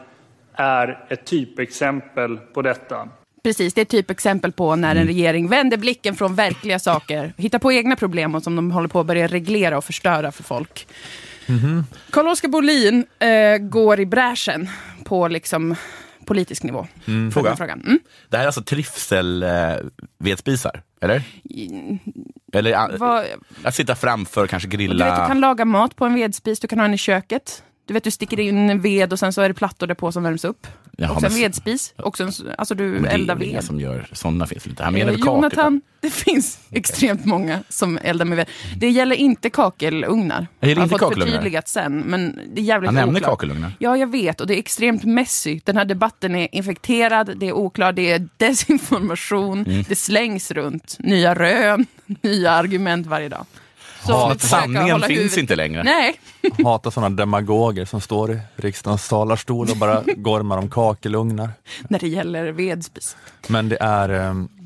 [0.53, 3.09] är ett typexempel på detta.
[3.43, 7.59] Precis, det är ett typexempel på när en regering vänder blicken från verkliga saker, hittar
[7.59, 10.87] på egna problem och som de håller på att börja reglera och förstöra för folk.
[12.09, 14.69] Carl-Oskar Bolin eh, går i bräschen
[15.05, 15.75] på liksom
[16.25, 16.87] politisk nivå.
[17.05, 17.55] här Fråga.
[17.55, 17.81] Frågan.
[17.81, 17.99] Mm.
[18.29, 21.23] Det här är alltså trivselvedspisar, eller?
[22.53, 23.25] Eller a- Vad,
[23.63, 25.21] att sitta framför, kanske du, vet, grilla.
[25.21, 27.63] du kan laga mat på en vedspis, du kan ha den i köket.
[27.89, 30.23] Du vet, du sticker in ved och sen så är det plattor där på som
[30.23, 30.67] värms upp.
[30.97, 31.93] Jaha, också en men- vedspis.
[31.97, 33.63] Också en, alltså du Men det eldar är väl inga ved.
[33.65, 34.83] som gör sådana finns inte?
[34.83, 35.19] Han menar väl?
[35.19, 38.45] Jonathan, det finns extremt många som eldar med ved.
[38.77, 40.47] Det gäller inte kakelugnar.
[40.59, 41.25] Det gäller inte kakelugnar?
[41.35, 43.71] förtydligat sen, men det är jävligt Han nämner kakelugnar.
[43.79, 45.59] Ja, jag vet och det är extremt messy.
[45.65, 49.83] Den här debatten är infekterad, det är oklart, det är desinformation, Mm.
[49.89, 51.85] det slängs runt nya rön,
[52.21, 53.45] nya argument varje dag.
[54.05, 55.83] Så Sanningen finns huvudet- inte längre.
[55.83, 56.19] Nej,
[56.63, 61.49] Hatar sådana demagoger som står i riksdagens talarstol och bara gormar om kakelugnar.
[61.87, 63.15] när det gäller vedspis.
[63.47, 64.09] Men det är,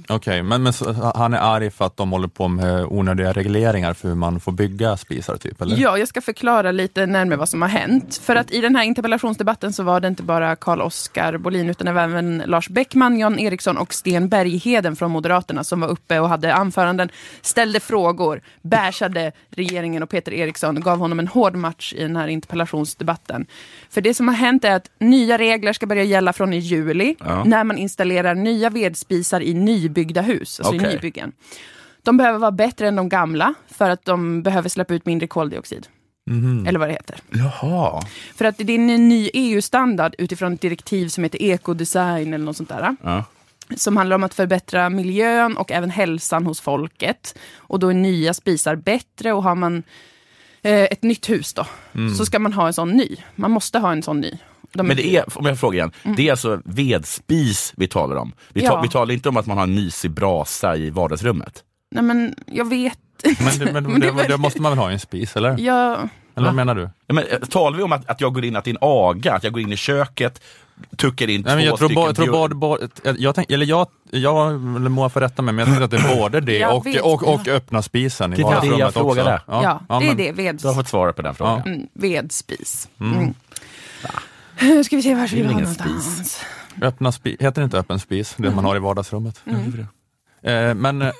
[0.09, 3.93] okej, men, men så, han är arg för att de håller på med onödiga regleringar
[3.93, 5.77] för hur man får bygga spisar typ, eller?
[5.77, 8.21] Ja, jag ska förklara lite närmare vad som har hänt.
[8.23, 12.43] För att i den här interpellationsdebatten så var det inte bara Carl-Oskar Bolin utan även
[12.45, 17.09] Lars Bäckman, Jan Eriksson och Sten Bergheden från Moderaterna som var uppe och hade anföranden,
[17.41, 22.27] ställde frågor, bärsade regeringen och Peter Eriksson gav honom en hård match i den här
[22.27, 23.45] interpellationsdebatten.
[23.89, 27.15] För det som har hänt är att nya regler ska börja gälla från i juli
[27.19, 27.43] Ja.
[27.43, 29.53] när man installerar nya vedspisar i
[29.93, 31.31] nybyggda hus, alltså i nybyggen.
[32.03, 35.87] De behöver vara bättre än de gamla för att de behöver släppa ut mindre koldioxid.
[36.67, 37.19] Eller vad det heter.
[37.29, 38.01] Jaha.
[38.35, 42.57] För att det är en ny EU-standard utifrån ett direktiv som heter ekodesign eller något
[42.57, 42.95] sånt där.
[43.03, 43.25] Ja.
[43.75, 47.37] Som handlar om att förbättra miljön och även hälsan hos folket.
[47.55, 49.83] Och då är nya spisar bättre och har man
[50.61, 51.65] eh, ett nytt hus då,
[52.17, 53.17] så ska man ha en sån ny.
[53.35, 54.37] Man måste ha en sån ny.
[54.73, 58.31] De Men det är, om jag frågar igen, det är alltså vedspis vi talar om?
[58.49, 58.81] Vi, ta, Ja.
[58.81, 61.63] vi talar inte om att man har en mysig brasa i vardagsrummet?
[61.91, 64.79] Nej men jag vet Men, det, men, Men det det, var- det måste man väl
[64.79, 65.59] ha i en spis, eller?
[65.59, 66.89] jag, Eller vad menar du?
[67.07, 68.77] Ja, men, eh, talar vi om att, att jag går in, att det är en
[68.81, 70.41] aga, att jag går in i köket,
[70.97, 73.51] tuckar in Nej, men två jag tror, stycken bo, jag tror både, både, jag tänk,
[73.51, 76.39] eller jag, jag eller Moa får rätta mig, men jag tror att det är både
[76.41, 77.01] det och, vet.
[77.01, 79.35] och, och öppna spisen i Det var det jag vardagsrummet frågade.
[79.45, 79.61] också.
[79.63, 81.61] ja, det är men- det, veds, Du har fått svara på den frågan.
[81.61, 82.89] mm, vedspis.
[82.99, 83.33] Mm.
[84.61, 86.41] Nu ska vi se, var vi Det är ha ingen någonstans?
[86.81, 89.43] Öppna spis, heter det inte öppen spis, det man har i vardagsrummet?
[90.41, 91.11] Eh, men eh,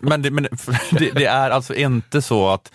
[0.00, 0.48] men, det, men
[0.90, 2.72] det, det är alltså inte så att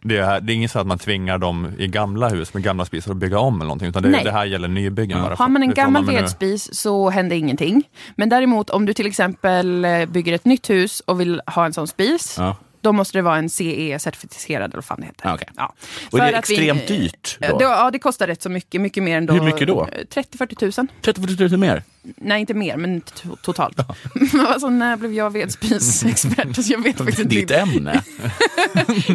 [0.00, 2.84] det är, det är inget så att man tvingar dem i gamla hus med gamla
[2.84, 4.24] spisar att bygga om eller någonting, utan det, Nej.
[4.24, 5.34] det här gäller nybyggen bara.
[5.34, 7.82] Har man en gammal vedspis så händer ingenting.
[8.16, 11.88] Men däremot om du till exempel bygger ett nytt hus och vill ha en sån
[11.88, 12.56] spis, Ja.
[12.82, 15.28] Då måste det vara en CE-certifierad eller vad fan det heter.
[15.28, 15.48] Ja, okej.
[15.56, 15.74] Ja.
[16.04, 17.46] Och För det är att vi- extremt dyrt då?
[17.46, 18.80] Ja, det, ja, det kostar rätt så mycket.
[18.80, 19.32] Mycket mer än då.
[19.34, 19.88] Hur mycket då?
[20.14, 20.88] 30-40 tusen.
[21.02, 21.82] 30 000 mer?
[22.16, 23.76] Nej, inte mer, men to- totalt.
[24.32, 26.46] Men alltså, när blev jag vedspisexpert?
[26.46, 27.34] Alltså, jag vet faktiskt inte.
[27.34, 28.02] Ditt ämne?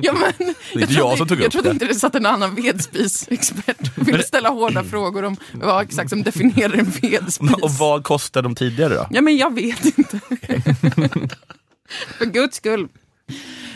[0.02, 0.34] Ja, men,
[0.74, 1.74] Det är inte jag som tog jag upp trodde det.
[1.74, 6.24] inte det satt en annan vedspisexpert och ville ställa hårda frågor om vad exakt som
[6.24, 7.40] definierar en vedspis.
[7.62, 9.08] Och vad kostar de tidigare då?
[9.12, 10.20] Ja, men jag vet inte.
[12.18, 12.88] För guds skull.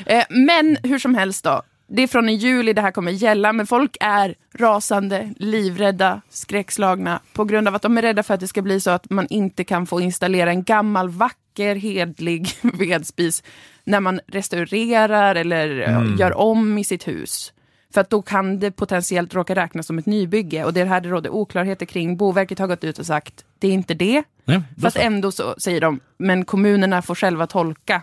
[0.05, 1.61] Eh, men hur som helst då.
[1.93, 7.19] Det är från i juli det här kommer gälla, men folk är rasande, livrädda, skräckslagna
[7.33, 9.27] på grund av att de är rädda för att det ska bli så att man
[9.29, 13.43] inte kan få installera en gammal, vacker, hedlig vedspis
[13.83, 17.53] när man restaurerar eller eh, gör om i sitt hus.
[17.93, 21.01] För att då kan det potentiellt råka räknas som ett nybygge och det är här
[21.01, 22.17] det råder oklarheter kring.
[22.17, 24.23] Boverket har gått ut och sagt, det är inte det.
[24.45, 25.03] Nej, Fast så.
[25.03, 28.01] ändå så säger de, men kommunerna får själva tolka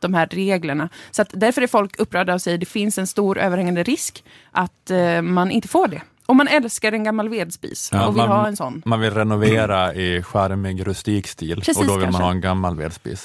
[0.00, 0.88] de här reglerna.
[1.10, 4.90] Så att därför är folk upprörda och säger det finns en stor överhängande risk att
[4.90, 6.02] eh, man inte får det.
[6.26, 8.82] Om man älskar en gammal vedspis Ja, och vill man- ha en sån.
[8.84, 12.08] Man vill renovera i charmig rustik stil Precis, och då vill kanske.
[12.08, 12.12] Mm.
[12.12, 13.24] man ha en gammal vedspis.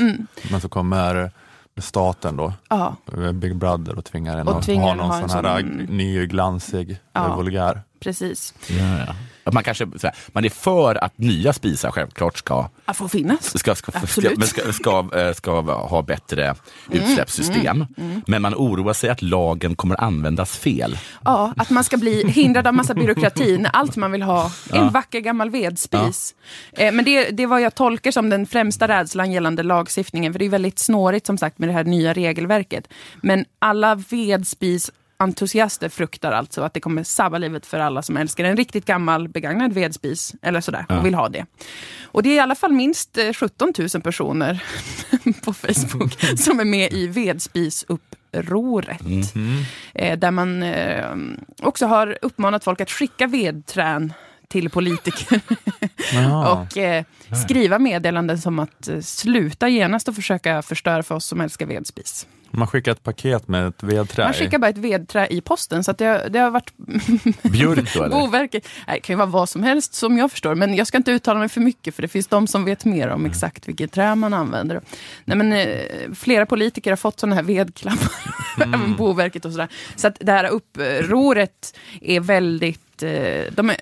[0.52, 1.32] Men så kommer
[1.82, 2.96] staten då, Ja,
[3.34, 5.60] Big Brother och tvingar en Och att tvingar ha någon att ha en sån här
[5.62, 7.36] sån- ny glansig Ja.
[7.36, 7.82] vulgär.
[8.00, 8.54] precis.
[8.70, 9.16] Ja, ja.
[9.48, 13.08] Att Man, kanske, så här, man är för att nya spisar självklart ska, Att få
[13.08, 13.60] finnas.
[13.60, 14.48] ska, ska, ska, Absolut.
[14.48, 16.56] ska, ska, eh, ska ha bättre
[16.92, 17.86] utsläppssystem.
[18.28, 20.98] Men man oroar sig att lagen kommer användas fel.
[21.24, 24.78] Ja, att man ska bli hindrad av massa byråkrati när allt man vill ha är
[24.80, 26.36] en vacker gammal vedspis.
[26.72, 30.34] Eh, men det, det är vad jag tolkar som den främsta rädslan gällande lagstiftningen.
[30.34, 32.88] För det är väldigt snårigt som sagt med det här nya regelverket.
[33.22, 38.44] Men alla vedspis entusiaster fruktar alltså att det kommer sabba livet för alla som älskar
[38.44, 41.46] en riktigt gammal begagnad vedspis eller sådär och vill ha det.
[42.04, 44.64] Och det är i alla fall minst eh, 17 000 personer
[45.46, 49.02] på Facebook som är med i vedspisuppropet.
[49.94, 51.16] Eh, där man eh,
[51.62, 54.14] också har uppmanat folk att skicka vedträn
[54.48, 55.42] till politiker
[56.14, 56.52] Ja.
[56.52, 57.04] och eh,
[57.46, 62.28] skriva meddelanden som att eh, sluta genast och försöka förstöra för oss som älskar vedspis.
[62.52, 65.92] Man skickar ett paket med ett vedträ Man skickar bara ett vedträ i posten så
[65.92, 66.74] att det, det har varit
[67.44, 68.20] Björk då eller?
[68.20, 68.68] Boverket.
[68.88, 70.56] Nej, det kan ju vara vad som helst som jag förstår.
[70.56, 73.10] Men jag ska inte uttala mig för mycket för det finns de som vet mer
[73.10, 74.82] om exakt vilket trä man använder.
[75.26, 78.12] Nej, men, eh, flera politiker har fått sådana här vedklappar.
[78.62, 79.68] Även Boverket och sådär.
[79.96, 83.04] Så att det här upproret är väldigt...
[83.04, 83.78] Eh, de är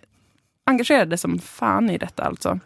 [0.65, 2.59] engagerade som fan i detta alltså.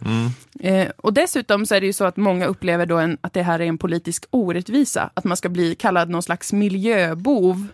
[0.60, 3.44] Eh, och dessutom så är det ju så att många upplever då en, att det
[3.44, 5.10] här är en politisk orättvisa.
[5.14, 7.68] Att man ska bli kallad någon slags miljöbov.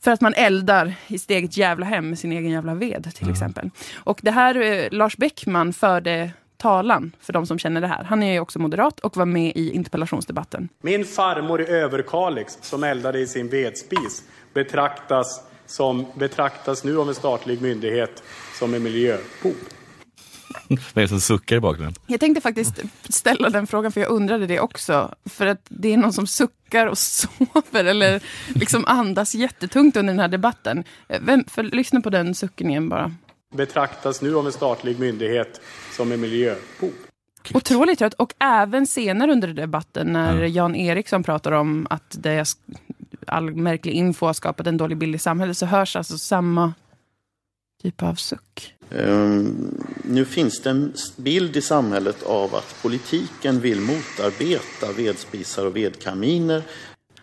[0.00, 3.30] För att man eldar i sitt eget jävla hem med sin egen jävla ved till
[3.30, 3.70] exempel.
[3.94, 8.04] Och det här, eh, Lars Bäckman förde talan för de som känner det här.
[8.04, 10.68] Han är ju också moderat och var med i interpellationsdebatten.
[10.80, 14.22] Min farmor i Överkalix som eldade i sin vedspis
[14.54, 18.22] betraktas, som, betraktas nu av en statlig myndighet
[18.58, 19.54] som en miljöbov.
[20.68, 21.94] Vem är det som suckar i bakgrunden?
[22.06, 25.14] Jag tänkte faktiskt ställa den frågan, för jag undrade det också.
[25.24, 28.22] För att det är någon som suckar och sover eller
[28.54, 30.84] liksom andas jättetungt under den här debatten.
[31.20, 33.14] Vem, för, lyssna på den sucken igen bara.
[33.54, 35.60] Betraktas nu av en statlig myndighet
[35.92, 36.92] som en miljöbov.
[37.54, 38.14] Otroligt trött.
[38.14, 42.46] Och även senare under debatten när Jan Eriksson pratar om att det är
[43.26, 46.72] all märklig info har skapat en dålig bild i samhället så hörs alltså samma
[47.82, 48.74] typ av suck.
[48.90, 49.74] Um,
[50.04, 56.62] nu finns det en bild i samhället av att politiken vill motarbeta vedspisar och vedkaminer.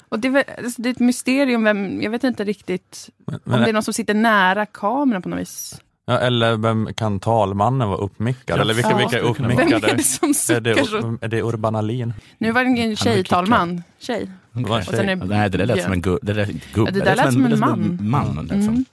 [0.10, 3.42] Och det, är, alltså, det är ett mysterium, vem, jag vet inte riktigt Men, om
[3.44, 5.82] men, det är någon som sitter nära kameran på något vis.
[6.06, 8.60] ja, eller vem kan talmannen vara uppmickad?
[8.60, 8.98] Eller vilka, Ja.
[8.98, 9.92] vilka är Vem uppmickade?
[9.92, 12.14] är det som Är det, suckar är det Urban Ahlin?
[12.38, 13.84] Nu var det en tjejtalman.
[14.00, 14.32] Tjej.
[14.54, 16.92] En Och sen Nej, det där lät som en gu- det där, gubbe.
[16.92, 17.98] Det där lät som en man.
[18.02, 18.50] man.
[18.52, 18.86] Mm.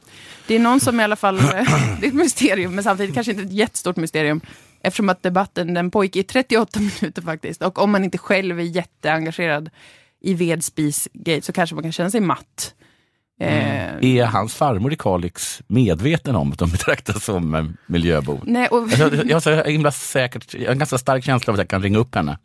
[0.46, 1.36] Det är någon som i alla fall,
[2.00, 4.40] det är ett mysterium, men samtidigt kanske inte ett jättestort mysterium.
[4.84, 7.62] Eftersom att debatten den pågick i 38 minuter faktiskt.
[7.62, 9.70] Och om man inte själv är jätteengagerad
[10.20, 12.74] i vedspisgate så kanske man kan känna sig matt.
[13.40, 18.40] Eh, Är hans farmor i Kalix medveten om att de betraktas som en miljöbov?
[18.44, 21.58] nej, och, Alltså, jag, har himla säkert, jag har en ganska stark känsla av att
[21.58, 22.38] jag kan ringa upp henne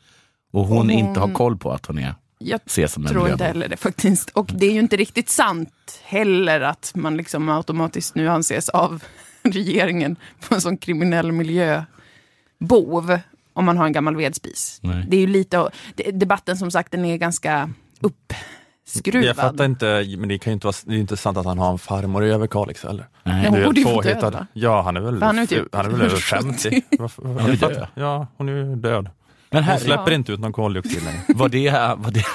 [0.54, 3.10] och hon, Och hon- inte har koll på att hon är, jag ses som en
[3.12, 4.30] tror inte heller det faktiskt.
[4.30, 9.04] Och det är ju inte riktigt sant heller att man liksom automatiskt nu anses av
[9.44, 10.16] regeringen
[10.48, 13.20] på en sån kriminell miljöbov
[13.54, 14.80] om man har en gammal vedspis.
[14.84, 15.06] Nej.
[15.10, 15.70] Det är ju lite,
[16.14, 17.70] debatten som sagt den är ganska
[18.02, 19.26] uppskruvad.
[19.30, 21.46] Jag fattar inte, men det kan ju inte vara det är ju inte sant att
[21.46, 23.06] han har en farmor i Överkalix heller.
[23.24, 23.44] Nej.
[23.44, 24.48] Ja, hon är borde ju vara död, va?
[24.54, 26.82] Ja, han är väl, han är typ han är väl över 50.
[27.00, 27.88] Varför- är jag fattar- död.
[27.96, 29.10] Ja, hon är ju död.
[29.50, 31.22] Men Hon här, släpper inte ut någon koldioxid längre.
[31.28, 32.26] var, det, var, det,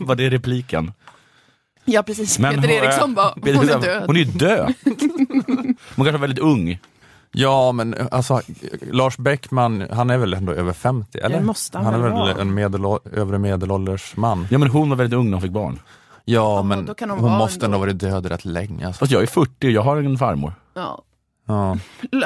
[0.00, 0.92] var det repliken?
[1.84, 4.02] Ja precis, Men Peter hon- Eriksson bara, hon är död.
[4.06, 4.74] Hon är död.
[5.96, 6.78] Hon kanske är väldigt ung.
[7.32, 8.40] Ja, men alltså
[8.90, 11.18] Lars Bäckman, han är väl ändå över 50?
[11.18, 11.38] Eller?
[11.38, 12.40] Det måste han han är väl vara.
[12.40, 12.80] en medel,
[13.12, 14.46] övre medelålders man.
[14.50, 15.78] Ja men hon var väldigt ung när hon fick barn.
[16.24, 17.64] Ja, men då kan hon hon, vara måste ändå.
[17.76, 18.86] ändå varit död rätt länge.
[18.86, 18.98] Alltså.
[18.98, 20.52] Fast jag är 40 och jag har en farmor.
[20.74, 21.02] Ja.
[21.52, 21.78] Ja.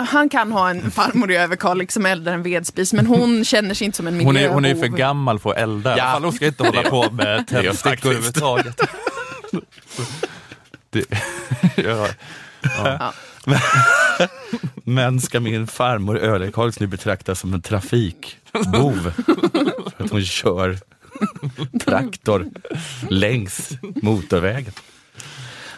[0.09, 3.85] Han kan ha en farmor i Överkalix som eldar en vedspis, men hon känner sig
[3.85, 4.51] inte som en Hon, miljöbov.
[4.51, 5.91] är, hon är för gammal för att elda.
[5.91, 5.97] Ja.
[5.97, 6.19] Ja.
[6.23, 8.81] Hon ska inte hålla på med Det är tändstickor överhuvudtaget.
[10.91, 11.05] Det,
[11.77, 12.09] ja.
[14.85, 19.13] Men ska min farmor Ölekarls nu betraktas som en trafikbov?
[19.97, 20.79] för att hon kör
[21.85, 22.47] traktor
[23.09, 23.71] längs
[24.03, 24.73] motorvägen.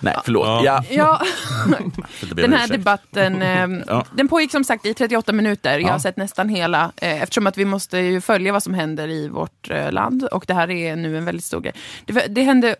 [0.01, 0.64] Nej, förlåt.
[0.64, 0.84] Ja.
[0.90, 1.22] Ja.
[2.34, 4.05] Den här debatten eh, Ja.
[4.12, 5.72] den pågick som sagt i 38 minuter.
[5.72, 5.92] Jag Ja.
[5.92, 9.28] har sett nästan hela, eh, eftersom att vi måste ju följa vad som händer i
[9.28, 10.24] vårt eh, land.
[10.24, 11.72] Och det här är nu en väldigt stor grej.
[12.05, 12.76] Det, det hände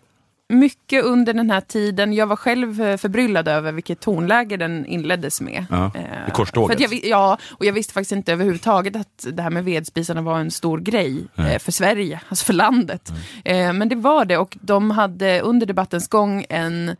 [0.49, 2.13] mycket under den här tiden.
[2.13, 5.65] Jag var själv eh, förbryllad över vilket tonläge den inleddes med.
[5.69, 6.77] Ja, Eh, i korståget.
[6.79, 10.21] För att jag, ja, och jag visste faktiskt inte överhuvudtaget att det här med vedspisarna
[10.21, 13.11] var en stor grej eh, för Sverige, alltså för landet.
[13.45, 16.95] Eh, men det var det och de hade under debattens gång en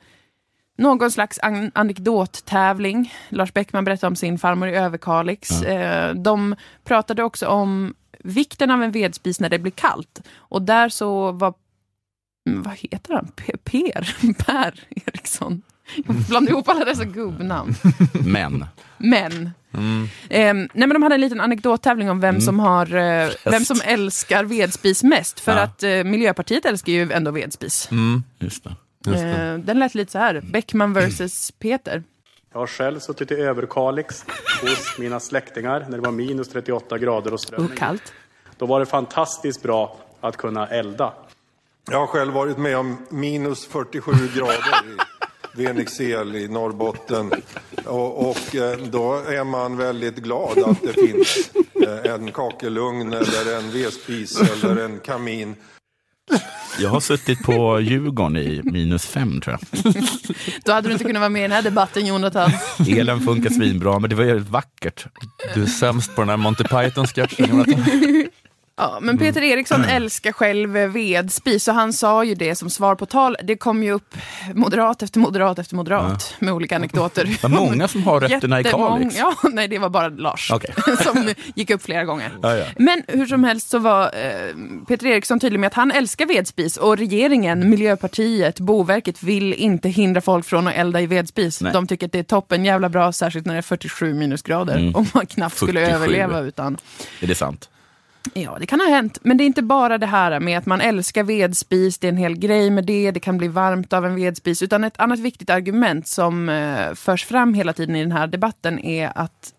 [0.77, 3.13] någon slags an- anekdottävling.
[3.29, 5.61] Lars Bäckman berättade om sin farmor i Överkalix.
[5.61, 10.21] Eh, de pratade också om vikten av en vedspis när det blir kallt.
[10.35, 11.53] Och där så var,
[12.63, 13.27] vad heter han?
[13.35, 14.15] P- Per?
[14.45, 14.73] Per
[15.05, 15.61] Eriksson.
[16.05, 17.75] Jag blandade ihop alla dessa gubbnamn.
[18.25, 18.65] Men.
[18.97, 19.49] Men.
[20.29, 23.81] Eh, nej, men de hade en liten anekdottävling om vem som har eh, vem som
[23.85, 25.39] älskar vedspis mest.
[25.39, 25.61] För Ja.
[25.61, 27.91] att eh, Miljöpartiet älskar ju ändå vedspis.
[27.91, 28.75] Mm, Just det.
[29.05, 29.29] just det.
[29.51, 30.41] Eh, den lät lite så här.
[30.51, 32.03] Bäckman versus Peter.
[32.53, 34.25] Jag har själv suttit i Överkalix
[34.61, 37.65] hos mina släktingar när det var minus 38 grader och ström.
[37.65, 38.13] Och kallt.
[38.57, 41.13] Då var det fantastiskt bra att kunna elda.
[41.91, 44.97] Jag har själv varit med om minus 47 grader i
[45.65, 47.31] Venixel i Norrbotten.
[47.85, 51.51] Och, och eh, då är man väldigt glad att det finns
[51.83, 55.55] eh, en kakelugn eller en vedspis eller en kamin.
[56.79, 59.93] Jag har suttit på Djurgården i minus fem tror jag.
[60.65, 62.51] Då hade du inte kunnat vara med i den här debatten, Jonathan.
[62.87, 65.05] Elen funkar svinbra, men det var ju väldigt vackert.
[65.55, 67.49] Du är sämst på den här Monty Python-sketchen.
[67.49, 67.83] Jonathan.
[68.79, 72.95] Ja, men Peter Eriksson älskar själv eh, vedspis och han sa ju det som svar
[72.95, 73.37] på tal.
[73.43, 74.15] Det kom ju upp
[74.55, 77.23] moderat efter moderat efter moderat med olika anekdoter.
[77.25, 79.17] Det var många som har rötterna i Kalix.
[79.17, 80.73] Ja, nej, det var bara Lars Okej.
[81.03, 82.31] som gick upp flera gånger.
[82.41, 82.65] Ja, ja.
[82.77, 84.55] Men hur som helst så var eh,
[84.87, 90.21] Peter Eriksson tydlig med att han älskar vedspis och regeringen, Miljöpartiet, Boverket vill inte hindra
[90.21, 91.61] folk från att elda i vedspis.
[91.61, 91.73] Nej.
[91.73, 94.95] De tycker att det är toppen jävla bra, särskilt när det är 47 minusgrader Mm.
[94.95, 95.95] och man knappt skulle 47.
[95.95, 96.77] överleva utan.
[97.19, 97.69] Är det sant?
[98.33, 99.17] Ja, det kan ha hänt.
[99.21, 102.17] Men det är inte bara det här med att man älskar vedspis, det är en
[102.17, 104.63] hel grej med det, det kan bli varmt av en vedspis.
[104.63, 108.79] Utan ett annat viktigt argument som eh, förs fram hela tiden i den här debatten
[108.79, 109.53] är att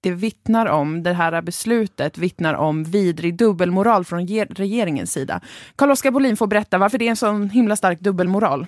[0.00, 5.40] det vittnar om, det här beslutet vittnar om vidrig dubbelmoral från regeringens sida.
[5.76, 8.66] Carl-Oskar Bolin får berätta varför det är en sån himla stark dubbelmoral.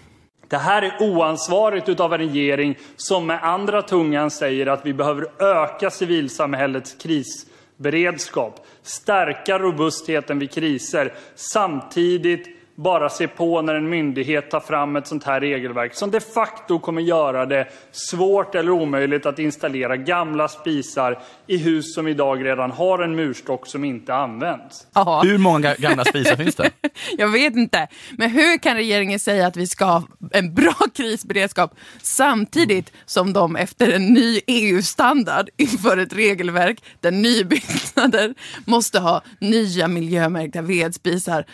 [0.49, 5.43] Det här är oansvarigt utav en regering som med andra tungan säger att vi behöver
[5.43, 7.47] öka civilsamhällets kris
[7.77, 15.07] beredskap, stärka robustheten vid kriser, samtidigt bara se på när en myndighet tar fram ett
[15.07, 20.49] sånt här regelverk som de facto kommer göra det svårt eller omöjligt att installera gamla
[20.49, 24.87] spisar i hus som idag redan har en murstock som inte används.
[24.95, 26.71] Ja, Hur många ga- gamla spisar finns det?
[27.19, 27.89] jag vet inte.
[28.19, 30.03] Men hur kan regeringen säga att vi ska ha
[30.33, 38.35] en bra krisberedskap samtidigt som de efter en ny EU-standard inför ett regelverk där nybyggnader
[38.65, 41.45] måste ha nya miljömärkta vedspisar.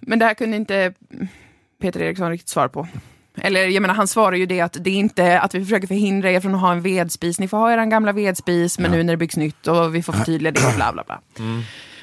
[0.00, 0.92] Men det här kunde inte
[1.80, 2.88] Peter Eriksson riktigt svara på.
[3.42, 6.30] Eller jag menar, han svarar ju det att det är inte att vi försöker förhindra
[6.30, 7.40] er från att ha en vedspis.
[7.40, 10.12] Ni får ha er gamla vedspis, men nu när det byggs nytt och vi får
[10.12, 11.20] förtydliga det bla bla bla.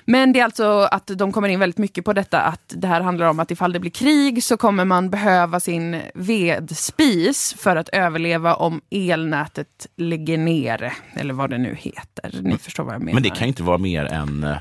[0.09, 3.01] Men det är alltså att de kommer in väldigt mycket på detta att det här
[3.01, 7.89] handlar om att ifall det blir krig så kommer man behöva sin vedspis för att
[7.89, 10.93] överleva om elnätet ligger nere.
[11.13, 12.41] Eller vad det nu heter.
[12.41, 13.13] Ni förstår vad jag menar.
[13.13, 14.55] Men det kan ju inte vara mer än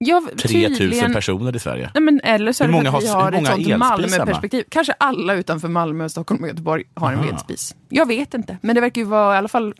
[0.00, 1.90] eh, ja, 3000 tydligen- personer i Sverige.
[1.94, 3.78] Nej, men eller så är Hur det många för att vi har- har ett sånt
[3.78, 4.64] Malmö-perspektiv.
[4.68, 7.26] Kanske alla utanför Malmö, Stockholm och Göteborg har en Aha.
[7.30, 7.74] vedspis.
[7.88, 9.74] Jag vet inte, men det verkar ju vara i alla fall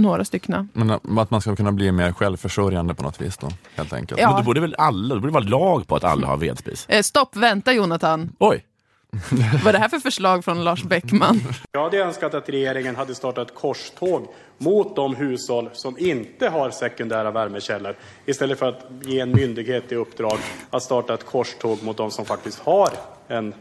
[0.00, 0.68] några stycken.
[0.72, 4.20] Men att man ska kunna bli mer självförsörjande på något vis då, helt enkelt.
[4.20, 4.28] Ja.
[4.30, 6.86] Men då borde väl alla, det borde vara lag på att alla har vedspis?
[6.88, 8.32] Eh, stopp, vänta Jonathan.
[8.38, 8.64] Oj!
[9.64, 11.40] Vad är det här för förslag från Lars Bäckman?
[11.72, 14.26] Jag hade önskat att regeringen hade startat ett korståg
[14.58, 17.96] mot de hushåll som inte har sekundära värmekällor
[18.26, 20.38] istället för att ge en myndighet i uppdrag
[20.70, 22.88] att starta ett korståg mot de som faktiskt har
[23.28, 23.54] en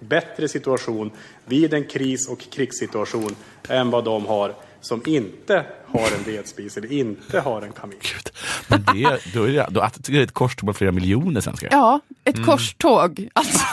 [0.00, 1.10] bättre situation
[1.44, 3.36] vid en kris och krigssituation
[3.68, 7.98] än vad de har som inte har en vedspis eller inte har en kamin.
[8.68, 11.68] Men det, då är det, då att det är ett korståg med flera miljoner svenskar.
[11.72, 13.28] Ja, ett korståg.
[13.32, 13.64] Alltså,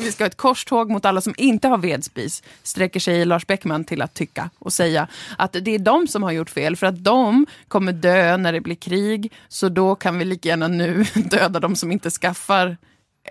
[0.00, 3.84] vi ska ha ett korståg mot alla som inte har vedspis, sträcker sig Lars Bäckman
[3.84, 5.06] till att tycka och säga
[5.38, 8.60] att det är de som har gjort fel, för att de kommer dö när det
[8.60, 12.76] blir krig, så då kan vi lika gärna nu döda de som inte skaffar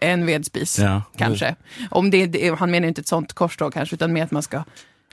[0.01, 1.03] en vedspis, Ja.
[1.17, 1.55] kanske.
[1.89, 4.63] Om det, det, han menar inte ett sånt korståg kanske, utan mer att man ska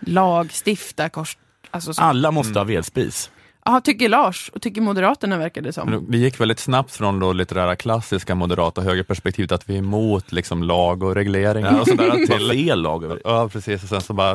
[0.01, 1.39] lagstifta kors...
[1.71, 2.03] Alltså, så.
[2.03, 3.31] Alla måste ha vedspis.
[3.69, 6.07] Ja, tycker Lars och tycker Moderaterna verkar det som.
[6.09, 9.79] Vi gick väldigt snabbt från då lite det här klassiska moderata högerperspektivet att vi är
[9.79, 13.05] emot liksom lag och regleringar och sådär Till fel lag.
[13.05, 13.83] över- Ja, precis.
[13.83, 14.33] Och sen så bara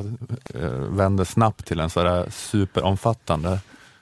[0.53, 3.59] eh, vände snabbt till en sådär superomfattande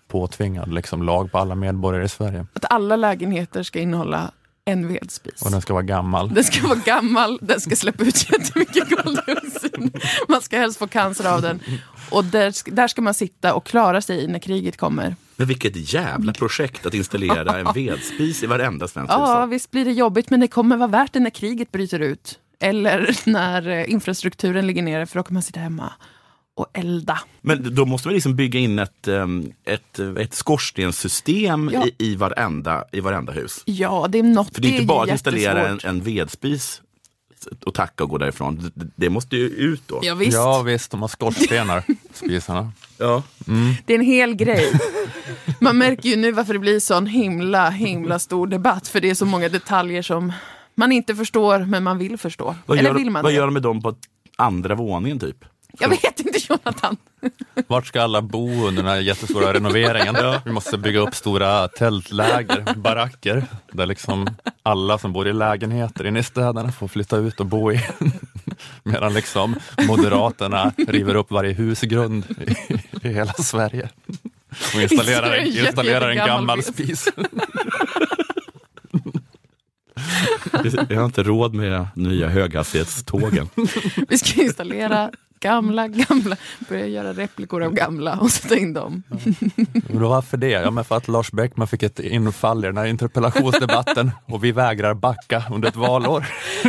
[0.08, 2.46] påtvingad liksom, lag på alla medborgare i Sverige.
[2.54, 4.32] Att alla lägenheter ska innehålla
[4.72, 5.42] en vedspis.
[5.42, 6.34] Och den ska vara gammal.
[6.34, 10.00] Den ska vara gammal, den ska släppa ut jättemycket koldioxid.
[10.28, 11.60] Man ska helst få cancer av den.
[12.12, 15.16] Och där, ska- där ska man sitta och klara sig när kriget kommer.
[15.36, 19.50] Men vilket jävla projekt att installera en vedspis i varenda svensk Ja, hushåll.
[19.50, 22.40] visst blir det jobbigt, men det kommer vara värt det när kriget bryter ut.
[22.60, 25.94] Eller när eh, infrastrukturen ligger nere, för då kan man sitta hemma
[26.60, 27.20] och elda.
[27.42, 31.86] Men då måste vi liksom bygga in ett, ehm, ett, ett skorstenssystem Ja.
[31.86, 33.62] i, i, varenda, i varenda hus.
[33.66, 34.54] Ja, det är något.
[34.56, 36.82] För det är inte bara att installera en, en vedspis
[37.66, 38.72] och tacka och gå därifrån.
[38.76, 40.00] Det, det måste ju ut då.
[40.04, 40.34] Ja, visst.
[40.34, 41.84] Ja visst, de har skorstenar,
[42.14, 42.72] spisarna.
[42.98, 43.24] Ja.
[43.86, 44.72] Det är en hel grej.
[45.60, 48.88] Man märker ju nu varför det blir sån himla, himla stor debatt.
[48.88, 50.34] För det är så många detaljer som
[50.76, 52.56] man inte förstår, men man vill förstå.
[52.66, 53.36] Vad, Eller gör, vill man vad det?
[53.36, 53.96] gör de med dem på
[54.36, 55.46] andra våningen typ?
[55.80, 56.98] Jag vet inte Jonathan.
[57.68, 60.16] Vart ska alla bo under den här jättestora renoveringen?
[60.46, 64.28] Vi måste bygga upp stora tältläger, baracker, där liksom
[64.64, 67.82] alla som bor i lägenheter inne i städerna får flytta ut och bo i.
[68.84, 69.56] Medan liksom
[69.88, 73.90] Moderaterna river upp varje husgrund i, i hela Sverige.
[74.76, 77.10] Och installerar, installerar en gammal spis.
[80.90, 83.50] Jag har inte råd med nya höghastighetstågen.
[84.08, 86.36] Vi ska installera gamla, gamla,
[86.70, 89.04] börja göra replikor av gamla och sätta in dem.
[89.88, 90.50] Men Varför det?
[90.50, 94.52] Ja, men för att Lars Bäckman fick ett infall i den här interpellationsdebatten och vi
[94.52, 96.26] vägrar backa under ett valår.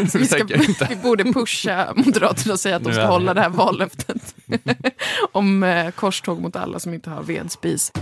[0.09, 0.45] Så Vi, ska,
[0.89, 3.09] vi borde pusha Moderaterna och säga att de ska Ja.
[3.09, 4.35] hålla det här vallöftet.
[5.33, 7.93] Om eh, korståg mot alla som inte har vedspis.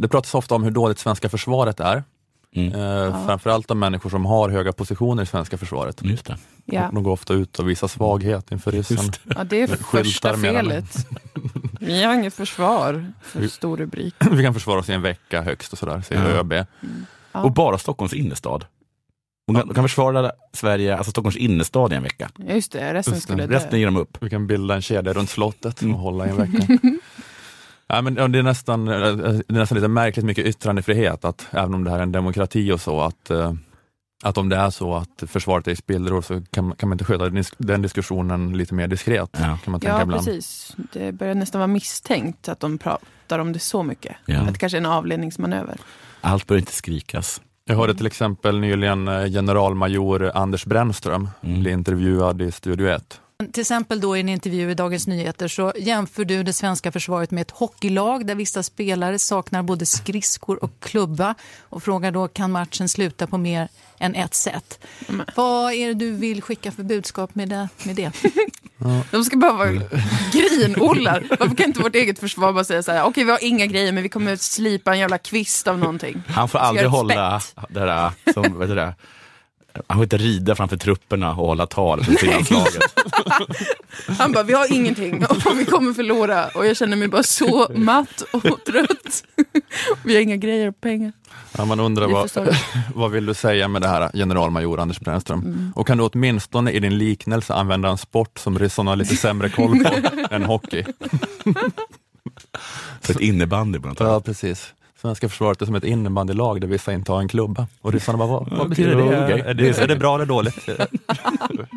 [0.00, 2.02] Det pratas ofta om hur dåligt svenska försvaret är.
[2.56, 6.00] Eh, Framförallt de människor som har höga positioner i svenska försvaret.
[6.04, 6.36] Just det.
[6.64, 6.90] Ja.
[6.92, 8.98] De går ofta ut och visar svaghet inför ryssen.
[9.36, 11.06] ja, det är Skyltar första felet.
[11.80, 14.14] Vi har inget försvar, för stor rubrik.
[14.30, 16.28] Vi kan försvara oss i en vecka högst och sådär, säger Ja.
[16.28, 16.52] ÖB.
[17.32, 17.40] Ja.
[17.42, 18.64] Och bara Stockholms innerstad.
[19.46, 22.30] De kan, de kan försvara Sverige, alltså Stockholms innerstad i en vecka.
[22.36, 23.32] Ja, Just det, resten Just det.
[23.32, 23.54] skulle dö.
[23.56, 24.18] Resten ger de upp.
[24.20, 26.66] Vi kan bilda en kedja runt slottet och hålla i en vecka.
[27.92, 31.74] Ja, men det, är nästan, eh, det är nästan lite märkligt mycket yttrandefrihet, att även
[31.74, 33.52] om det här är en demokrati och så, att, eh,
[34.22, 36.94] att om det är så att försvaret är i spillror så kan, man- kan man
[36.94, 39.30] inte sköta den diskussionen lite mer diskret.
[39.32, 39.58] Ja.
[39.64, 40.24] Kan man tänka Ja, ibland.
[40.26, 40.76] precis.
[40.92, 44.16] Det börjar nästan vara misstänkt att de pratar om det så mycket.
[44.26, 44.40] Ja.
[44.40, 45.76] Att det kanske är en avledningsmanöver.
[46.20, 47.40] Allt bör inte skrikas.
[47.64, 51.60] Jag hörde till exempel nyligen eh, generalmajor Anders Brännström Mm.
[51.60, 53.20] bli intervjuad i Studio 1.
[53.46, 57.30] Till exempel då i en intervju i Dagens Nyheter så jämför du det svenska försvaret
[57.30, 62.52] med ett hockeylag där vissa spelare saknar både skridskor och klubba och frågar då kan
[62.52, 63.68] matchen sluta på mer
[63.98, 64.86] än ett sätt.
[65.34, 67.68] Vad är det du vill skicka för budskap med det?
[67.82, 68.12] Med det?
[69.10, 69.72] De ska bara vara
[70.32, 71.26] grinollar.
[71.38, 73.92] Varför kan inte vårt eget försvar bara säga så här, okej vi har inga grejer
[73.92, 76.22] men vi kommer slipa en jävla kvist av någonting.
[76.26, 78.94] Han får aldrig hålla det där, som, vet du det,
[79.86, 82.82] han får inte rida framför trupperna och hålla tal för frihandslaget.
[84.18, 86.48] Han bara, vi har ingenting och vi kommer förlora.
[86.48, 89.24] Och jag känner mig bara så matt och trött.
[90.04, 91.12] Vi har inga grejer och pengar.
[91.56, 92.30] Ja, man undrar vad,
[92.94, 95.40] vad vill du säga med det här generalmajor Anders Brännström?
[95.40, 95.72] Mm.
[95.76, 99.48] Och kan du åtminstone i din liknelse använda en sport som ryssarna har lite sämre
[99.48, 99.90] koll på
[100.30, 100.84] än hockey?
[103.00, 104.06] Så ett innebandy på något sätt.
[104.06, 104.74] Ja, precis.
[105.00, 107.66] Svenska försvaret är som ett innebandylag där vissa inte har en klubba.
[107.80, 109.02] Och ryssarna bara, vad, vad betyder det?
[109.02, 109.40] okej.
[109.40, 109.78] Är, det?
[109.78, 110.68] är det bra eller dåligt?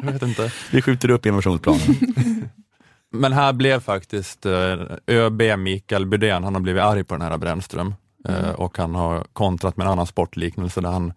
[0.03, 0.51] Jag vet inte.
[0.71, 1.81] Vi skjuter upp invasionsplanen.
[3.11, 7.37] Men här blev faktiskt eh, ÖB Mikael Bydén, han har blivit arg på den här
[7.37, 7.95] Brännström
[8.27, 11.13] eh, och han har kontrat med en annan sportliknelse där han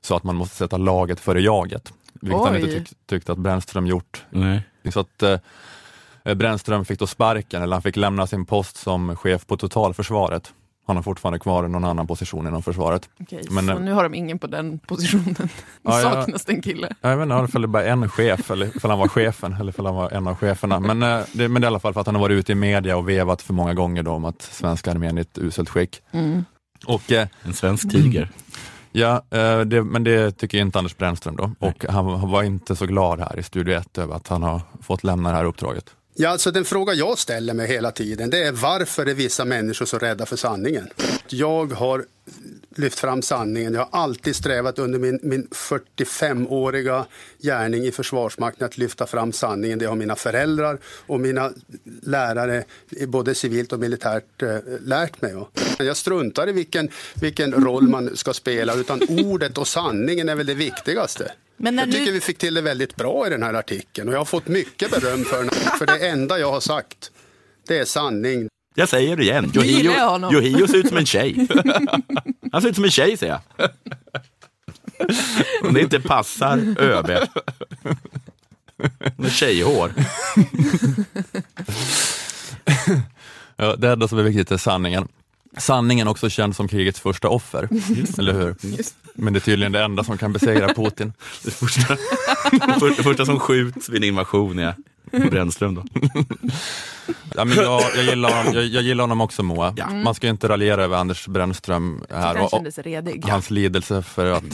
[0.00, 1.92] sa att man måste sätta laget före jaget.
[2.12, 2.60] Vilket han Oj.
[2.60, 4.24] inte tyck, tyckte att Brännström gjort.
[4.30, 4.62] Nej.
[4.92, 9.46] Så att eh, Brännström fick då sparken, eller han fick lämna sin post som chef
[9.46, 10.52] på totalförsvaret.
[10.88, 13.08] Han har fortfarande kvar någon annan position inom försvaret.
[13.20, 15.34] Okej, Men, så eh, nu har de ingen på den positionen.
[15.34, 15.48] Det
[15.82, 16.88] Ja, saknas det en kille.
[17.00, 19.86] Jag vet inte ifall det bara en chef, eller ifall han var chefen, eller ifall
[19.86, 20.80] han var en av cheferna.
[20.80, 22.52] Men, eh, det, men det är i alla fall för att han har varit ute
[22.52, 25.38] i media och vevat för många gånger då om att svenska armén är i ett
[25.38, 26.02] uselt skick.
[26.10, 26.44] Mm.
[26.86, 28.30] Och eh, En svensk tiger.
[28.92, 31.50] ja, eh, det, men det tycker inte Anders Brännström då.
[31.58, 34.60] Och han, han var inte så glad här i Studio 1 över att han har
[34.82, 35.84] fått lämna det här uppdraget.
[36.20, 39.86] Ja, alltså den fråga jag ställer mig hela tiden det är varför är vissa människor
[39.86, 40.88] så rädda för sanningen?
[41.28, 42.04] Jag har
[42.78, 43.74] lyft fram sanningen.
[43.74, 47.06] Jag har alltid strävat under min, min 45-åriga
[47.38, 49.78] gärning i Försvarsmakten att lyfta fram sanningen.
[49.78, 51.52] Det har mina föräldrar och mina
[52.02, 52.64] lärare,
[53.06, 55.34] både civilt och militärt, eh, lärt mig.
[55.78, 56.88] Jag struntar i vilken,
[57.20, 61.32] vilken roll man ska spela, utan ordet och sanningen är väl det viktigaste.
[61.56, 64.14] Men Jag tycker nu- vi fick till det väldigt bra i den här artikeln och
[64.14, 65.50] jag har fått mycket beröm för den.
[65.50, 67.10] För det enda jag har sagt,
[67.66, 68.48] det är sanning.
[68.78, 69.52] Jag säger det igen.
[70.00, 70.34] Honom.
[70.34, 71.48] Yohio ser ut som en tjej.
[72.52, 73.70] Han ser ut som en tjej säger jag.
[75.62, 77.10] Om det inte passar ÖB.
[79.16, 79.92] Med tjejhår.
[83.56, 85.08] Ja, det enda som är viktigt är sanningen.
[85.56, 87.68] Sanningen också känd som krigets första offer,
[88.18, 88.54] eller hur?
[89.14, 91.12] Men det är tydligen det enda som kan besegra Putin.
[91.44, 91.96] Det första,
[92.96, 94.74] det första som skjuts vid en invasion är
[95.10, 95.74] Brännström.
[95.74, 95.84] Då.
[97.34, 99.74] Ja, men jag, jag, gillar honom, jag, jag gillar honom också Moa.
[99.76, 99.88] Ja.
[99.90, 104.44] Man ska inte raljera över Anders Brännström här Han och, och hans lidelse för att,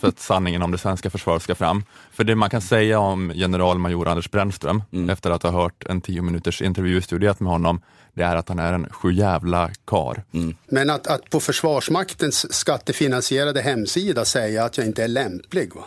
[0.00, 1.84] för att sanningen om det svenska försvaret ska fram.
[2.12, 6.22] För det man kan säga om generalmajor Anders Brännström, efter att ha hört en tio
[6.22, 7.80] minuters intervju i studiet med honom,
[8.14, 10.22] det är att han är en sjujävla kar.
[10.68, 15.74] Men att, att på Försvarsmaktens skattefinansierade hemsida säga att jag inte är lämplig.
[15.74, 15.84] Va?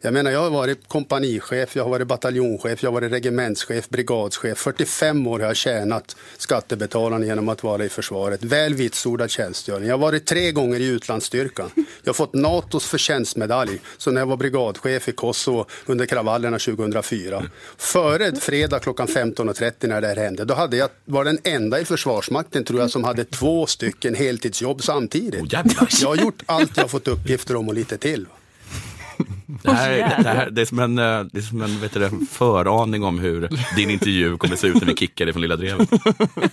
[0.00, 4.58] Jag menar, jag har varit kompanichef, jag har varit bataljonschef, jag har varit regementschef, brigadschef.
[4.58, 8.42] 45 år har jag tjänat skattebetalarna genom att vara i försvaret.
[8.42, 9.86] Väl vitsordad tjänstgöring.
[9.86, 11.70] Jag har varit tre gånger i utlandsstyrkan.
[11.76, 13.80] Jag har fått NATOs förtjänstmedalj.
[13.96, 17.44] Så när jag var brigadchef i Kosovo under kravallerna 2004.
[17.76, 21.84] Före fredag klockan 15.30 när det här hände, då hade jag, var den enda i
[21.84, 25.52] Försvarsmakten tror jag som hade två stycken heltidsjobb samtidigt.
[26.00, 28.26] Jag har gjort allt jag har fått uppgifter om och lite till.
[29.62, 32.10] Det, här, det, här, det är som en, eh, det är som en vet du,
[32.30, 35.88] föraning om hur din intervju kommer se ut när vi kickar dig från Lilla Drevet.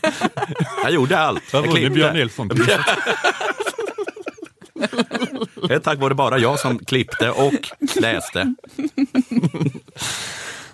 [0.83, 1.43] Jag gjorde allt.
[1.53, 1.89] Jag klippte.
[1.89, 2.49] Björn Nilsson.
[5.67, 7.71] Det är tack vare bara jag som klippte och
[8.01, 8.55] läste.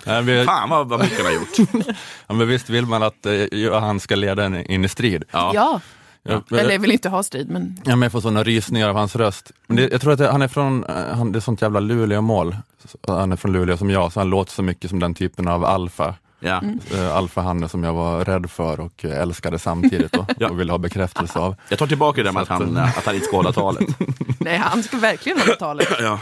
[0.06, 1.70] Nej, vi, Fan vad, vad mycket vi har gjort.
[2.28, 5.24] ja, men visst vill man att eh, han ska leda en in i strid.
[5.32, 5.52] Ja.
[5.56, 5.82] Ja,
[6.24, 8.96] Jag, Eller jag vill inte ha strid, men Ja, men jag får sådana rysningar av
[8.96, 9.52] hans röst.
[9.68, 11.80] Men det, jag tror att det, han är från, eh, han, det är sånt jävla
[11.80, 12.56] Luleå-mål.
[13.08, 15.66] Han är från Luleå som jag, så han låter så mycket som den typen av
[15.66, 16.16] alfa.
[16.44, 16.62] Ja.
[16.94, 20.50] Uh, alfahanne som jag var rädd för och eh, älskade samtidigt och, Ja.
[20.50, 21.56] och ville ha bekräftelse av.
[21.70, 23.88] Jag tar tillbaka det där med att, han, att han inte ska hålla talet.
[24.40, 25.88] nej, han ska verkligen hålla talet.
[26.00, 26.20] Ja.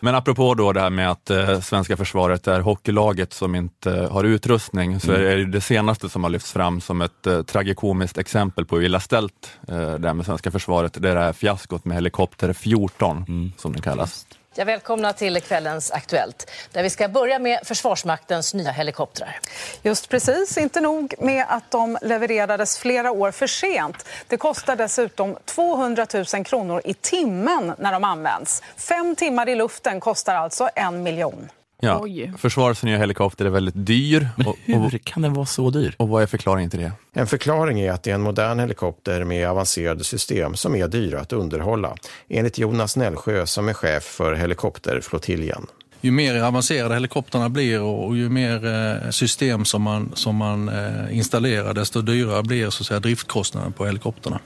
[0.00, 4.24] Men apropå då det här med att eh, svenska försvaret är hockeylaget som inte har
[4.24, 8.64] utrustning, så är det det senaste som har lyfts fram som ett eh, tragikomiskt exempel
[8.64, 11.02] på hur illa ställt eh, det är med svenska försvaret.
[11.02, 14.26] Det är det här fiaskot med helikopter 14, som den kallas.
[14.58, 19.40] Ja, välkomna till kvällens Aktuellt där vi ska börja med Försvarsmaktens nya helikoptrar.
[19.82, 24.08] Just precis, inte nog med att de levererades flera år för sent.
[24.28, 28.62] Det kostar dessutom 200 000 kronor i timmen när de används.
[28.76, 31.48] Fem timmar i luften kostar alltså en miljon.
[31.80, 32.32] Ja, Oj.
[32.38, 34.28] försvarets nya helikopter är väldigt dyr.
[34.36, 34.56] Och, och,
[34.90, 35.94] Hur kan den vara så dyr?
[35.96, 36.92] och vad är förklaringen till det?
[37.12, 41.20] En förklaring är att det är en modern helikopter med avancerade system som är dyra
[41.20, 41.96] att underhålla,
[42.28, 45.66] enligt Jonas Nällsjö som är chef för helikopterflottiljen.
[46.00, 51.16] Ju mer avancerade helikoptrarna blir och ju mer eh, system som man, som man eh,
[51.16, 54.40] installerar, desto dyrare blir så att säga, driftkostnaden på helikoptrarna.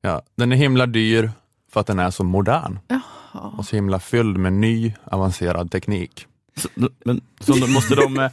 [0.00, 1.30] Ja, den är himla dyr
[1.72, 2.78] för att den är så modern
[3.58, 6.26] och så himla fylld med ny avancerad teknik.
[6.56, 6.68] Så,
[7.04, 8.30] men, så de, måste, de, eh,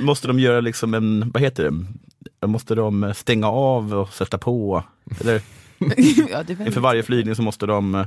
[0.00, 1.70] måste de göra liksom en, vad heter
[2.40, 4.84] det, måste de eh, stänga av och sätta på?
[5.20, 5.40] Eller
[6.30, 8.06] ja, inför varje flygning så måste de eh,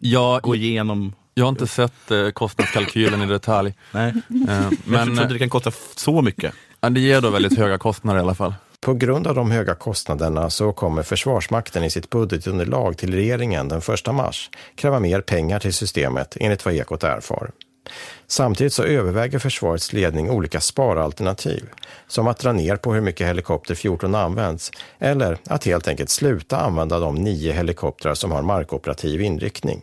[0.00, 1.12] Jag, gå igenom?
[1.34, 4.08] jag har inte sett eh, kostnadskalkylen i detalj, Nej.
[4.08, 6.54] eh, Men jag trodde eh, det kan kosta så mycket.
[6.80, 8.54] ja, det ger då väldigt höga kostnader i alla fall.
[8.80, 13.78] På grund av de höga kostnaderna så kommer Försvarsmakten i sitt budgetunderlag till regeringen den
[13.78, 17.50] 1 mars kräva mer pengar till systemet enligt vad Ekot erfar.
[18.26, 21.64] Samtidigt så överväger försvarets ledning olika sparalternativ,
[22.06, 26.56] som att dra ner på hur mycket helikopter 14 används eller att helt enkelt sluta
[26.56, 29.82] använda de nio helikoptrar som har markoperativ inriktning.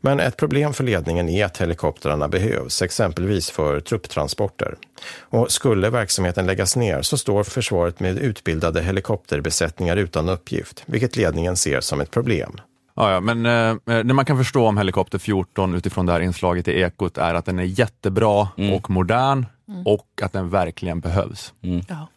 [0.00, 4.76] Men ett problem för ledningen är att helikoptrarna behövs, exempelvis för trupptransporter.
[5.20, 11.56] Och skulle verksamheten läggas ner så står försvaret med utbildade helikopterbesättningar utan uppgift, vilket ledningen
[11.56, 12.60] ser som ett problem.
[13.00, 16.68] Ja, ja, men eh, det man kan förstå om Helikopter 14 utifrån det här inslaget
[16.68, 19.46] i Ekot är att den är jättebra och modern
[19.84, 21.52] och att den verkligen behövs.
[21.88, 22.08] Ja.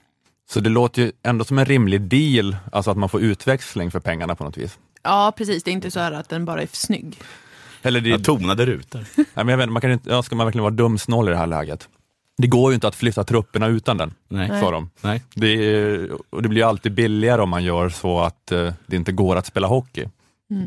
[0.49, 3.99] Så det låter ju ändå som en rimlig deal, alltså att man får utväxling för
[3.99, 4.79] pengarna på något vis.
[5.03, 5.63] ja, precis.
[5.63, 7.17] Det är inte så här att den bara är snygg.
[7.81, 9.05] Eller det, Ja, tonade rutor.
[9.15, 11.37] nej, men jag vet, man kan inte, ja, ska man verkligen vara dumsnål i det
[11.37, 11.89] här läget?
[12.37, 14.61] Det går ju inte att flytta trupperna utan den, Nej.
[14.61, 14.89] sa de.
[15.01, 15.23] Nej.
[15.35, 18.95] Det, är, och det blir ju alltid billigare om man gör så att eh, det
[18.95, 20.05] inte går att spela hockey.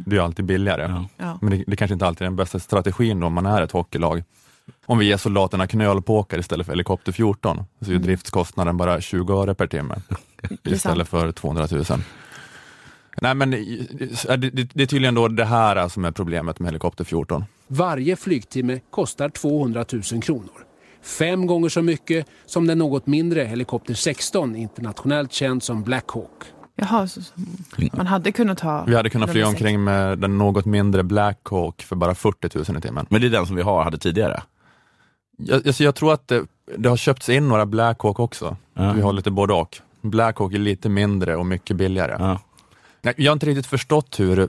[0.06, 0.82] Det är alltid billigare.
[0.82, 1.08] Ja.
[1.16, 1.38] Ja.
[1.42, 3.72] Men det, det kanske inte alltid är den bästa strategin då, om man är ett
[3.72, 4.22] hockeylag.
[4.86, 9.42] Om vi ger soldaterna knölpåkar istället för helikopter 14, så är ju driftskostnaden bara 20
[9.42, 9.94] öre per timme
[10.64, 11.84] istället för 200 000.
[13.22, 17.04] Nej men det, det, det är tydligen då det här som är problemet med helikopter
[17.04, 17.44] 14.
[17.66, 20.64] Varje flygtimme kostar 200 000 kronor.
[21.02, 26.53] Fem gånger så mycket som den något mindre helikopter 16, internationellt känd som Black Hawk.
[26.76, 27.32] Jaha, så, så,
[27.92, 28.84] man hade kunnat ha...
[28.84, 32.78] Vi hade kunnat flyga omkring med den något mindre Black Hawk för bara 40 000
[32.78, 33.06] i timmen.
[33.10, 34.42] Men det är den som vi har, hade tidigare.
[35.36, 36.46] Jag, alltså jag tror att det,
[36.76, 38.56] det har köpts in några Black Hawk också.
[38.74, 38.92] Ja.
[38.92, 39.78] Vi har lite både och.
[40.00, 42.16] Black Hawk är lite mindre och mycket billigare.
[42.18, 42.40] Ja.
[43.16, 44.48] Jag har inte riktigt förstått hur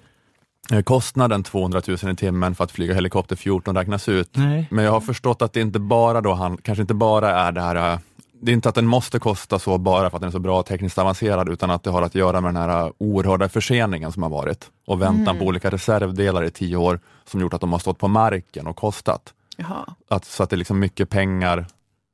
[0.72, 4.30] eh, kostnaden 200 000 i timmen för att flyga helikopter 14 räknas ut.
[4.34, 4.68] Nej.
[4.72, 7.62] Men jag har förstått att det inte bara då han, kanske inte bara är det
[7.62, 8.00] här eh,
[8.42, 10.64] det är inte att den måste kosta så bara för att den är så bra
[10.64, 14.30] tekniskt avancerad, utan att det har att göra med den här oerhörda förseningen som har
[14.30, 18.00] varit och väntan på olika reservdelar i tio år som gjort att de har stått
[18.00, 19.34] på marken och kostat.
[19.58, 19.86] Jaha.
[20.10, 21.66] Att, så att det är liksom mycket pengar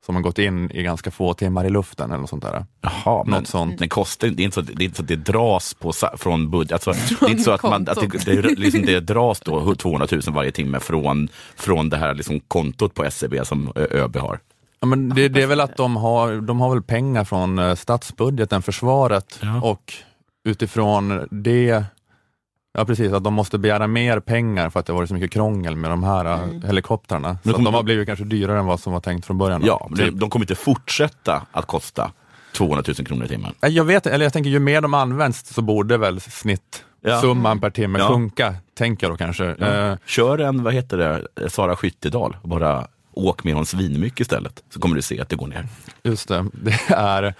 [0.06, 2.66] som har gått in i ganska få timmar i luften eller något sånt där.
[2.80, 3.78] Jaha, men sånt.
[3.78, 6.50] den kostar det är inte så, det är inte så att det dras på, från
[6.50, 6.72] budget.
[6.72, 10.08] Alltså, det är inte så att, man, att det, det, liksom, det dras då 200
[10.12, 14.40] 000 varje timme från, från det här liksom kontot på SCB som ÖB har.
[14.82, 17.74] Ja, men det, det är väl att de har, de har väl pengar från eh,
[17.74, 19.60] statsbudgeten, försvaret Ja.
[19.62, 19.92] och
[20.48, 21.84] utifrån det,
[22.78, 25.30] ja precis, att de måste begära mer pengar för att det har varit så mycket
[25.30, 27.38] krångel med de här eh, helikoptrarna.
[27.44, 29.62] Så de har blivit kanske dyrare än vad som var tänkt från början.
[29.64, 30.14] Ja, de, Typ.
[30.14, 32.12] de kommer inte fortsätta att kosta
[32.56, 33.52] 200 000 kronor i timmen.
[33.60, 37.98] Jag vet eller jag tänker ju mer de används så borde väl snittsumman per timme
[37.98, 38.08] Ja.
[38.08, 39.46] sjunka, tänker jag då kanske.
[39.46, 40.96] Eh, Kör en, vad heter
[41.36, 44.62] det, Sara Skyttedal och bara åk med honom svinmycket istället.
[44.70, 45.66] Så kommer du se att det går ner.
[46.02, 47.34] Just det, det är,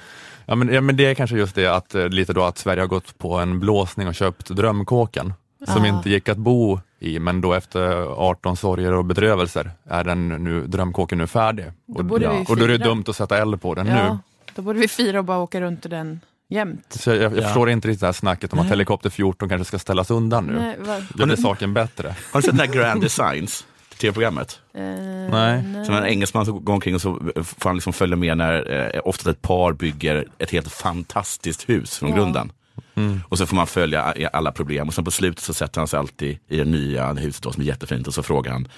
[0.47, 2.83] ja, men, ja, men det är kanske just det att eh, lite då att Sverige
[2.83, 5.35] har gått på en blåsning och köpt drömkåken
[5.69, 5.87] som Ah.
[5.87, 7.91] inte gick att bo i, men då efter
[8.31, 11.65] 18 sorger och bedrövelser är den nu, drömkåken nu färdig.
[11.95, 14.19] Och, borde vi och då är det dumt att sätta eld på den Ja, nu.
[14.55, 16.87] då borde vi fira och bara åka runt i den jämt.
[17.01, 17.43] Så jag, jag Ja.
[17.43, 18.71] förstår inte riktigt det här snacket om att Nej.
[18.71, 20.53] helikopter 14 kanske ska ställas undan nu.
[20.53, 22.15] Nej, var- Gör det saken bättre?
[22.33, 23.67] Har du sett den här Grand Designs?
[24.03, 24.61] TV-programmet?
[24.75, 24.83] Eh,
[25.31, 25.85] Nej.
[25.87, 29.01] Som en engelsman som går omkring och så får han liksom följa med när eh,
[29.05, 32.17] ofta ett par bygger ett helt fantastiskt hus från Ja.
[32.17, 32.53] grunden.
[32.95, 33.21] Mm.
[33.29, 35.89] Och så får man följa i alla problem och sen på slutet så sätter han
[35.89, 38.69] sig alltid i det nya huset då, som är jättefint och så frågar han,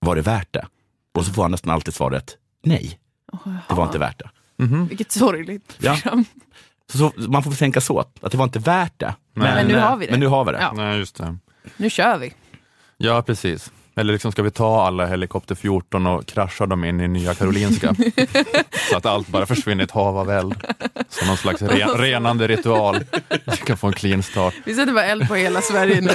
[0.00, 0.66] var det värt det?
[1.14, 2.98] Och så får han nästan alltid svaret, nej,
[3.68, 4.30] det var inte värt det.
[4.88, 5.96] Vilket sorgligt Ja.
[6.92, 9.14] Så, så man får tänka så, att det var inte värt det.
[9.34, 10.10] Men nu har vi det.
[10.12, 10.58] Men nu har vi det.
[10.60, 10.72] Ja.
[10.76, 11.36] Nej, just det.
[11.76, 12.32] Nu kör vi.
[12.96, 13.72] Ja, precis.
[13.94, 17.94] Eller liksom ska vi ta alla helikopter 14 och krascha dem in i Nya Karolinska?
[18.90, 20.54] så att allt bara försvinner i ett hav av eld.
[21.08, 23.04] Som någon slags re renande ritual.
[23.28, 24.54] Vi kan få en clean start.
[24.64, 26.10] Vi sätter bara eld på hela Sverige nu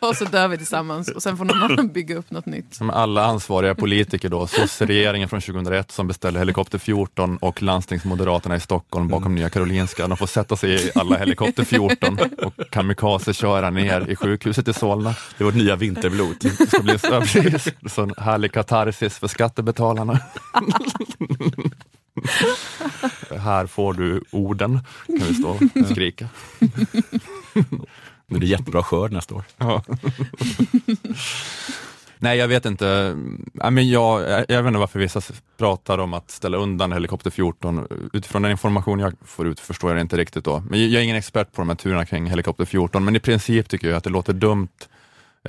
[0.08, 2.74] och så dör vi tillsammans och sen får någon annan bygga upp något nytt.
[2.74, 8.60] Som alla ansvariga politiker då, sosse-regeringen från 2001 som beställde helikopter 14 och landstingsmoderaterna i
[8.60, 10.06] Stockholm bakom Nya Karolinska.
[10.08, 14.72] De får sätta sig i alla helikopter 14 och kamikaze köra ner i sjukhuset i
[14.72, 15.14] Solna.
[15.38, 16.36] Det är vårt nya vinterblod.
[16.90, 20.20] Bli så, precis, sån härlig katarsis för skattebetalarna.
[23.38, 26.28] Här får du orden, kan vi stå och skrika.
[28.26, 29.44] Det blir jättebra skörd nästa år.
[29.56, 29.82] Ja.
[32.22, 33.16] Nej, jag vet inte.
[33.52, 35.20] Ja, men jag, jag, jag vet inte varför vissa
[35.58, 37.86] pratar om att ställa undan helikopter 14.
[38.12, 40.62] Utifrån den information jag får ut förstår jag det inte riktigt då.
[40.70, 43.68] Men jag är ingen expert på de här turerna kring helikopter 14, men i princip
[43.68, 44.68] tycker jag att det låter dumt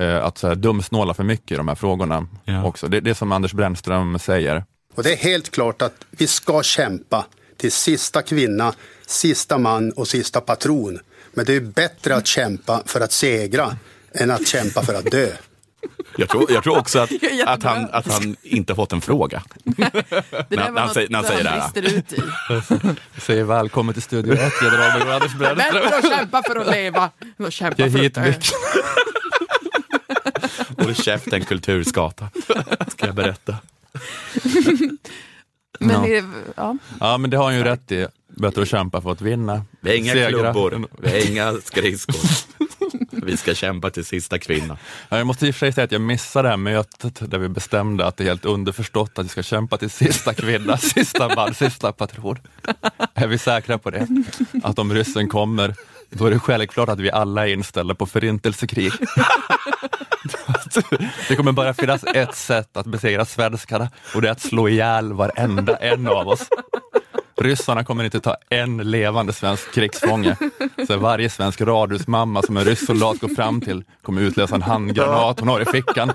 [0.00, 2.26] eh, att så här, dumsnåla för mycket i de här frågorna
[2.64, 2.88] också.
[2.88, 4.64] Det, det är som Anders Brännström säger.
[4.94, 7.24] Och det är helt klart att vi ska kämpa
[7.56, 8.74] till sista kvinna,
[9.06, 10.98] sista man och sista patron.
[11.34, 13.76] Men det är bättre att kämpa för att segra
[14.14, 15.28] än att kämpa för att dö.
[16.16, 17.10] Jag tror, jag tror också att,
[17.46, 19.42] att, han, att han inte har fått en fråga.
[19.64, 19.90] Det När-
[20.48, 21.96] där var han något säger- när han säger det här.
[21.98, 22.22] ut i.
[22.48, 25.72] Jag säger välkommen till Studio 1, generalmajor Anders Brännström.
[25.82, 28.32] Bättre att kämpa för att leva än att kämpa för att dö.
[30.84, 32.28] Håll käften kulturskata,
[32.88, 33.56] ska jag berätta.
[35.80, 36.00] Men Ja.
[36.00, 36.24] det,
[36.56, 36.76] ja.
[37.00, 38.06] Ja, men det har han ju rätt i.
[38.28, 39.64] Bättre att kämpa för att vinna.
[39.80, 40.28] Vi har inga Segra.
[40.30, 42.16] klubbor, vi har inga skridskor.
[43.26, 44.76] Vi ska kämpa till sista kvinnan.
[45.08, 47.38] Ja, jag måste i och för sig säga att jag missade det här mötet där
[47.38, 51.34] vi bestämde att det är helt underförstått att vi ska kämpa till sista kvinna, sista
[51.34, 52.38] man, sista patron.
[53.14, 54.06] Är vi säkra på det?
[54.62, 55.74] Att om ryssen kommer,
[56.10, 58.92] då är det självklart att vi alla är inställda på förintelsekrig.
[61.28, 65.12] Det kommer bara finnas ett sätt att besegra svenskarna och det är att slå ihjäl
[65.12, 66.48] varenda en av oss.
[67.40, 70.36] Ryssarna kommer inte ta en levande svensk krigsfånge.
[70.86, 75.48] Så varje svensk radhusmamma som en rysssoldat går fram till kommer utlösa en handgranat hon
[75.48, 76.12] har i fickan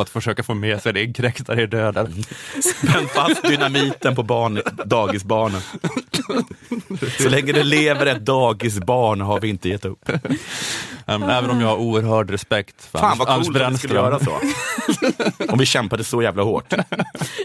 [0.00, 2.24] att försöka få med sig det inkräktare i döden.
[2.62, 5.60] Spänn fast dynamiten på barn, dagisbarnen.
[7.18, 10.10] Så länge det lever ett dagisbarn har vi inte gett upp.
[11.06, 14.18] Även om jag har oerhörd respekt för Fan vad Anders coolt om vi skulle göra
[14.18, 14.40] så.
[15.48, 16.74] Om vi kämpade så jävla hårt.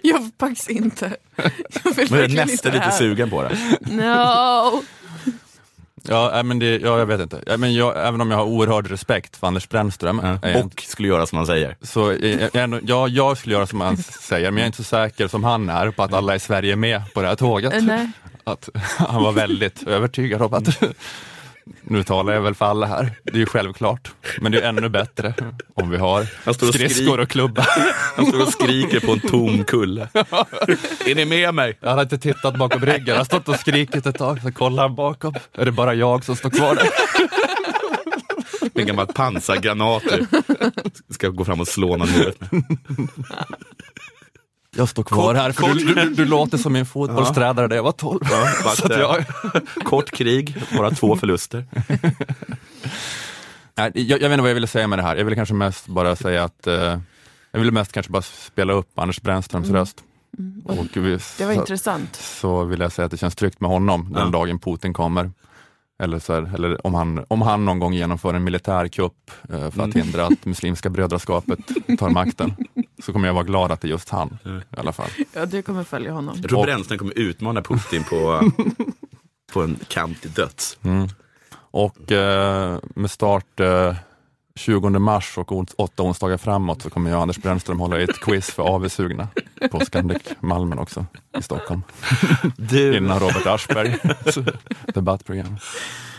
[0.03, 1.15] Jag faktiskt inte.
[1.83, 3.57] Jag vill Men jag är nästan lite sugen på det.
[3.81, 4.83] No.
[6.09, 7.41] Ja, äh, men det, ja, jag vet inte.
[7.47, 10.19] Ja, men jag, även om jag har oerhörd respekt för Anders Brännström.
[10.19, 11.75] eh, Och skulle göra som han säger.
[11.81, 14.77] Så eh, jag, ändå- ja, jag skulle göra som han säger, men jag är inte
[14.77, 17.35] så säker som han är på att alla i Sverige är med på det här
[17.35, 17.73] tåget.
[17.83, 18.11] Nej.
[18.43, 20.79] Att han var väldigt övertygad om att
[21.81, 24.11] nu talar jag väl för alla här, det är ju självklart.
[24.41, 25.33] Men det är ännu bättre
[25.73, 27.65] om vi har Han och skridskor och klubba.
[28.15, 30.09] Han står och skriker på en tom kulle.
[31.05, 31.77] Är ni med mig?
[31.81, 34.83] Jag hade inte tittat bakom ryggen, jag har stått och skrikit ett tag, så kollar
[34.83, 35.33] han bakom.
[35.53, 36.89] Är det bara jag som står kvar där?
[38.73, 40.25] En gammal pansargranater.
[41.09, 42.63] Ska gå fram och slå någon i huvudet med.
[44.77, 47.83] Jag står kvar Kort- här, för du, du, du låter som min fotbollstränare när jag
[47.83, 48.19] var 12.
[48.31, 49.25] Ja, Så att jag,
[49.85, 51.65] Kort krig, bara två förluster.
[53.77, 55.15] Nej, jag, jag vet inte vad jag ville säga med det här.
[55.15, 56.99] Jag ville kanske mest bara säga att eh,
[57.51, 59.79] jag ville mest kanske bara spela upp Anders Brännströms Mm.
[59.79, 60.03] röst.
[60.65, 62.15] Och vi, Det var så, intressant.
[62.15, 64.29] så vill jag säga att det känns tryggt med honom den Ja.
[64.29, 65.31] dagen Putin kommer.
[66.03, 69.67] Eller, så här, eller om, han, om han någon gång genomför en militärkupp eh, för
[69.67, 69.91] att Mm.
[70.01, 71.59] hindra att Muslimska brödraskapet
[71.99, 72.53] tar makten,
[73.03, 75.09] så kommer jag vara glad att det är just han i alla fall.
[75.33, 76.35] Ja, du kommer följa honom.
[76.41, 78.51] Jag tror Och- Brännström kommer utmana Putin på,
[79.53, 80.77] på en kamp till döds.
[80.83, 81.07] Mm.
[81.55, 83.95] Och eh, med start eh,
[84.59, 88.51] 20 mars och åtta onsdagar framåt så kommer jag och Anders Brännström hålla ett quiz
[88.51, 89.27] för avigsugna
[89.71, 91.05] på Scandic Malmen också
[91.37, 91.83] i Stockholm.
[92.57, 93.97] Du, Innan Robert Aschberg
[94.93, 95.57] debattprogram.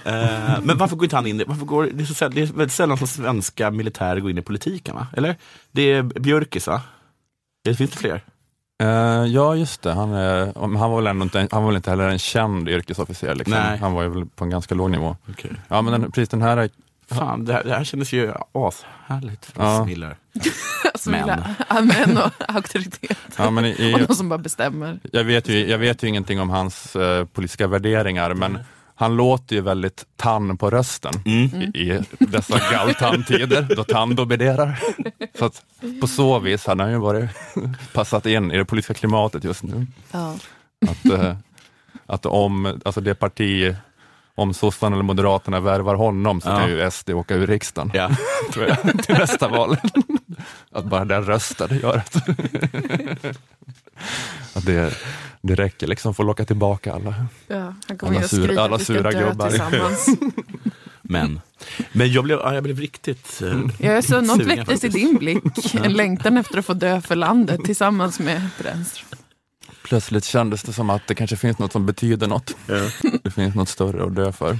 [0.05, 1.43] eh, men varför går inte han in?
[1.47, 4.43] Varför går, det, är så, det är väldigt sällan som svenska militärer går in i
[4.43, 5.07] politiken, va?
[5.16, 5.37] Eller?
[5.72, 6.82] Det är Björkis, va?
[7.64, 8.24] Det finns det fler?
[8.82, 9.93] Eh, ja, just det.
[9.93, 13.34] Han, är, han, var väl ändå inte, han var väl inte heller en känd yrkesofficer.
[13.34, 13.55] Liksom.
[13.80, 15.16] Han var ju väl på en ganska låg nivå.
[15.30, 15.51] Okej.
[15.68, 16.70] Ja, men den, precis den här är,
[17.11, 19.84] Fan, det här, det här kändes ju ashärligt för Ja.
[19.84, 20.16] Smiller.
[20.94, 23.18] Som gillar ja, män och auktoritet.
[23.36, 24.98] ja, men i, och någon som bara bestämmer.
[25.12, 28.59] jag, vet ju, jag vet ju ingenting om hans eh, politiska värderingar, men
[28.94, 31.62] han låter ju väldigt tann på rösten Mm.
[31.74, 31.80] i,
[32.20, 34.78] i dessa galtantider då Tando dominerar.
[35.38, 35.62] Så att
[36.00, 37.30] på så vis hade han ju varit
[37.92, 39.86] passat in i det politiska klimatet just nu.
[40.12, 40.34] Ja.
[40.88, 41.36] Att, eh,
[42.07, 43.74] att om alltså det parti,
[44.39, 46.59] om sossarna eller moderaterna värvar honom så Ja.
[46.59, 47.91] kan ju SD åka ur riksdagen.
[47.95, 48.11] Ja.
[48.53, 49.76] Tror jag, till nästa val.
[50.72, 52.16] Att bara den röstade gör att,
[54.55, 54.95] att det,
[55.43, 57.14] det räcker liksom för att locka tillbaka alla.
[57.47, 59.53] Ja, Alla skriva alla sura gubbar.
[61.09, 61.41] Men,
[61.93, 65.16] men jag, blev, ja, jag blev riktigt eh, Jag är så, något väcktes i din
[65.16, 65.74] blick.
[65.84, 69.18] En längtan efter att få dö för landet tillsammans med Brännström.
[69.87, 72.57] Plötsligt kändes det som att det kanske finns något som betyder något.
[73.22, 74.59] Det finns något större att dö för.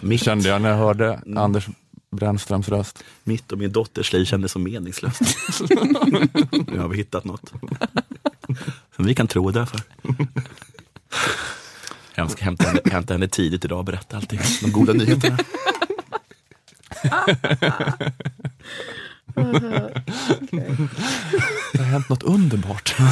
[0.00, 1.68] Mitt, Kände jag när jag hörde Anders
[2.10, 3.04] Brännströms röst.
[3.24, 5.20] mitt och min dotters liv kändes så meningslöst.
[6.66, 7.52] nu har vi hittat något.
[8.96, 9.80] Som vi kan tro och dö för.
[12.14, 14.40] Jag ska hämta henne, hämta henne tidigt idag och berätta allting.
[14.62, 15.38] De goda nyheterna.
[21.72, 22.94] Det har hänt något underbart.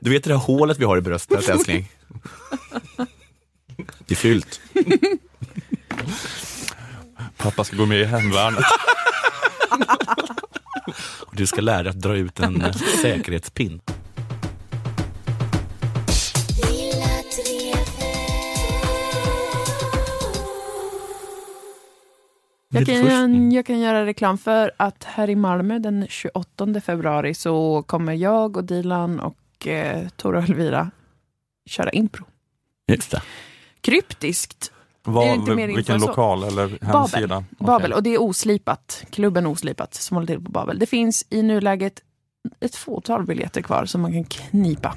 [0.00, 1.88] Du vet det där hålet vi har i bröstet älskling?
[4.06, 4.60] Det är fyllt.
[7.36, 8.64] Pappa ska gå med i hemvärnet.
[11.32, 12.74] Du ska lära dig att dra ut en eh,
[22.86, 27.82] Jag kan, jag kan göra reklam för att här i Malmö den 28 februari så
[27.82, 30.90] kommer jag och Dilan och eh, Tora och Elvira
[31.70, 32.24] köra impro.
[32.92, 33.22] Just det.
[33.80, 34.72] Kryptiskt.
[35.04, 37.26] Vad- Är det inte mer info vilken lokal eller hemsida?
[37.28, 37.66] Babel.
[37.66, 37.92] Babel.
[37.92, 39.04] Och det är oslipat.
[39.10, 40.78] Klubben Oslipat som håller till på Babel.
[40.78, 42.02] Det finns i nuläget
[42.60, 44.94] ett fåtal biljetter kvar som man kan knipa.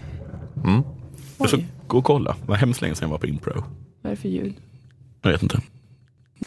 [0.65, 0.81] Mm.
[1.37, 1.57] Jag ska
[1.87, 2.35] gå och kolla.
[2.45, 3.63] Var hemskt länge sedan jag var på impro.
[4.01, 4.53] Vad är det för ljud?
[5.21, 5.61] Jag vet inte.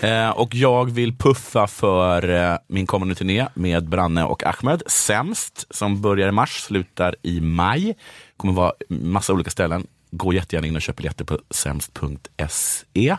[0.01, 4.83] Eh, och jag vill puffa för eh, min kommande turné med Branne och Ahmed.
[4.87, 7.95] Sämst, som börjar i mars, slutar i maj.
[8.37, 9.87] kommer vara massa olika ställen.
[10.11, 13.17] Gå jättegärna in och köp biljetter på sämst.se.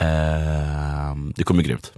[0.00, 1.92] Eh, det kommer bli grymt.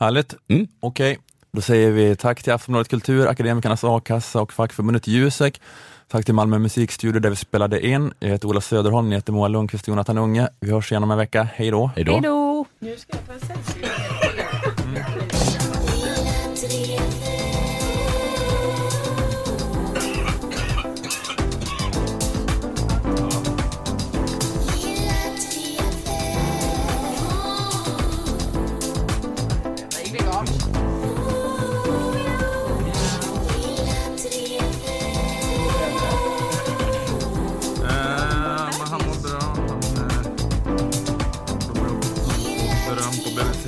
[0.00, 0.34] Härligt.
[0.48, 0.66] Mm.
[0.80, 1.18] Okej,
[1.52, 5.60] då säger vi tack till Aftonbladet Kultur, Akademikernas A-kassa och fackförbundet Jusek.
[6.08, 8.12] Tack till Malmö musikstudio där vi spelade in.
[8.18, 10.48] Jag heter Ola Söderholm, ni heter Moa Lundqvist och Jonathan Unge.
[10.60, 11.48] Vi hörs igen om en vecka.
[11.54, 11.90] Hej då.
[11.96, 12.47] Hej då.
[12.58, 12.86] Hej då!
[12.86, 13.18] Nu ska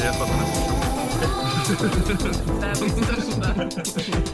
[0.01, 0.47] på BVC för att han är
[3.85, 4.30] så klok.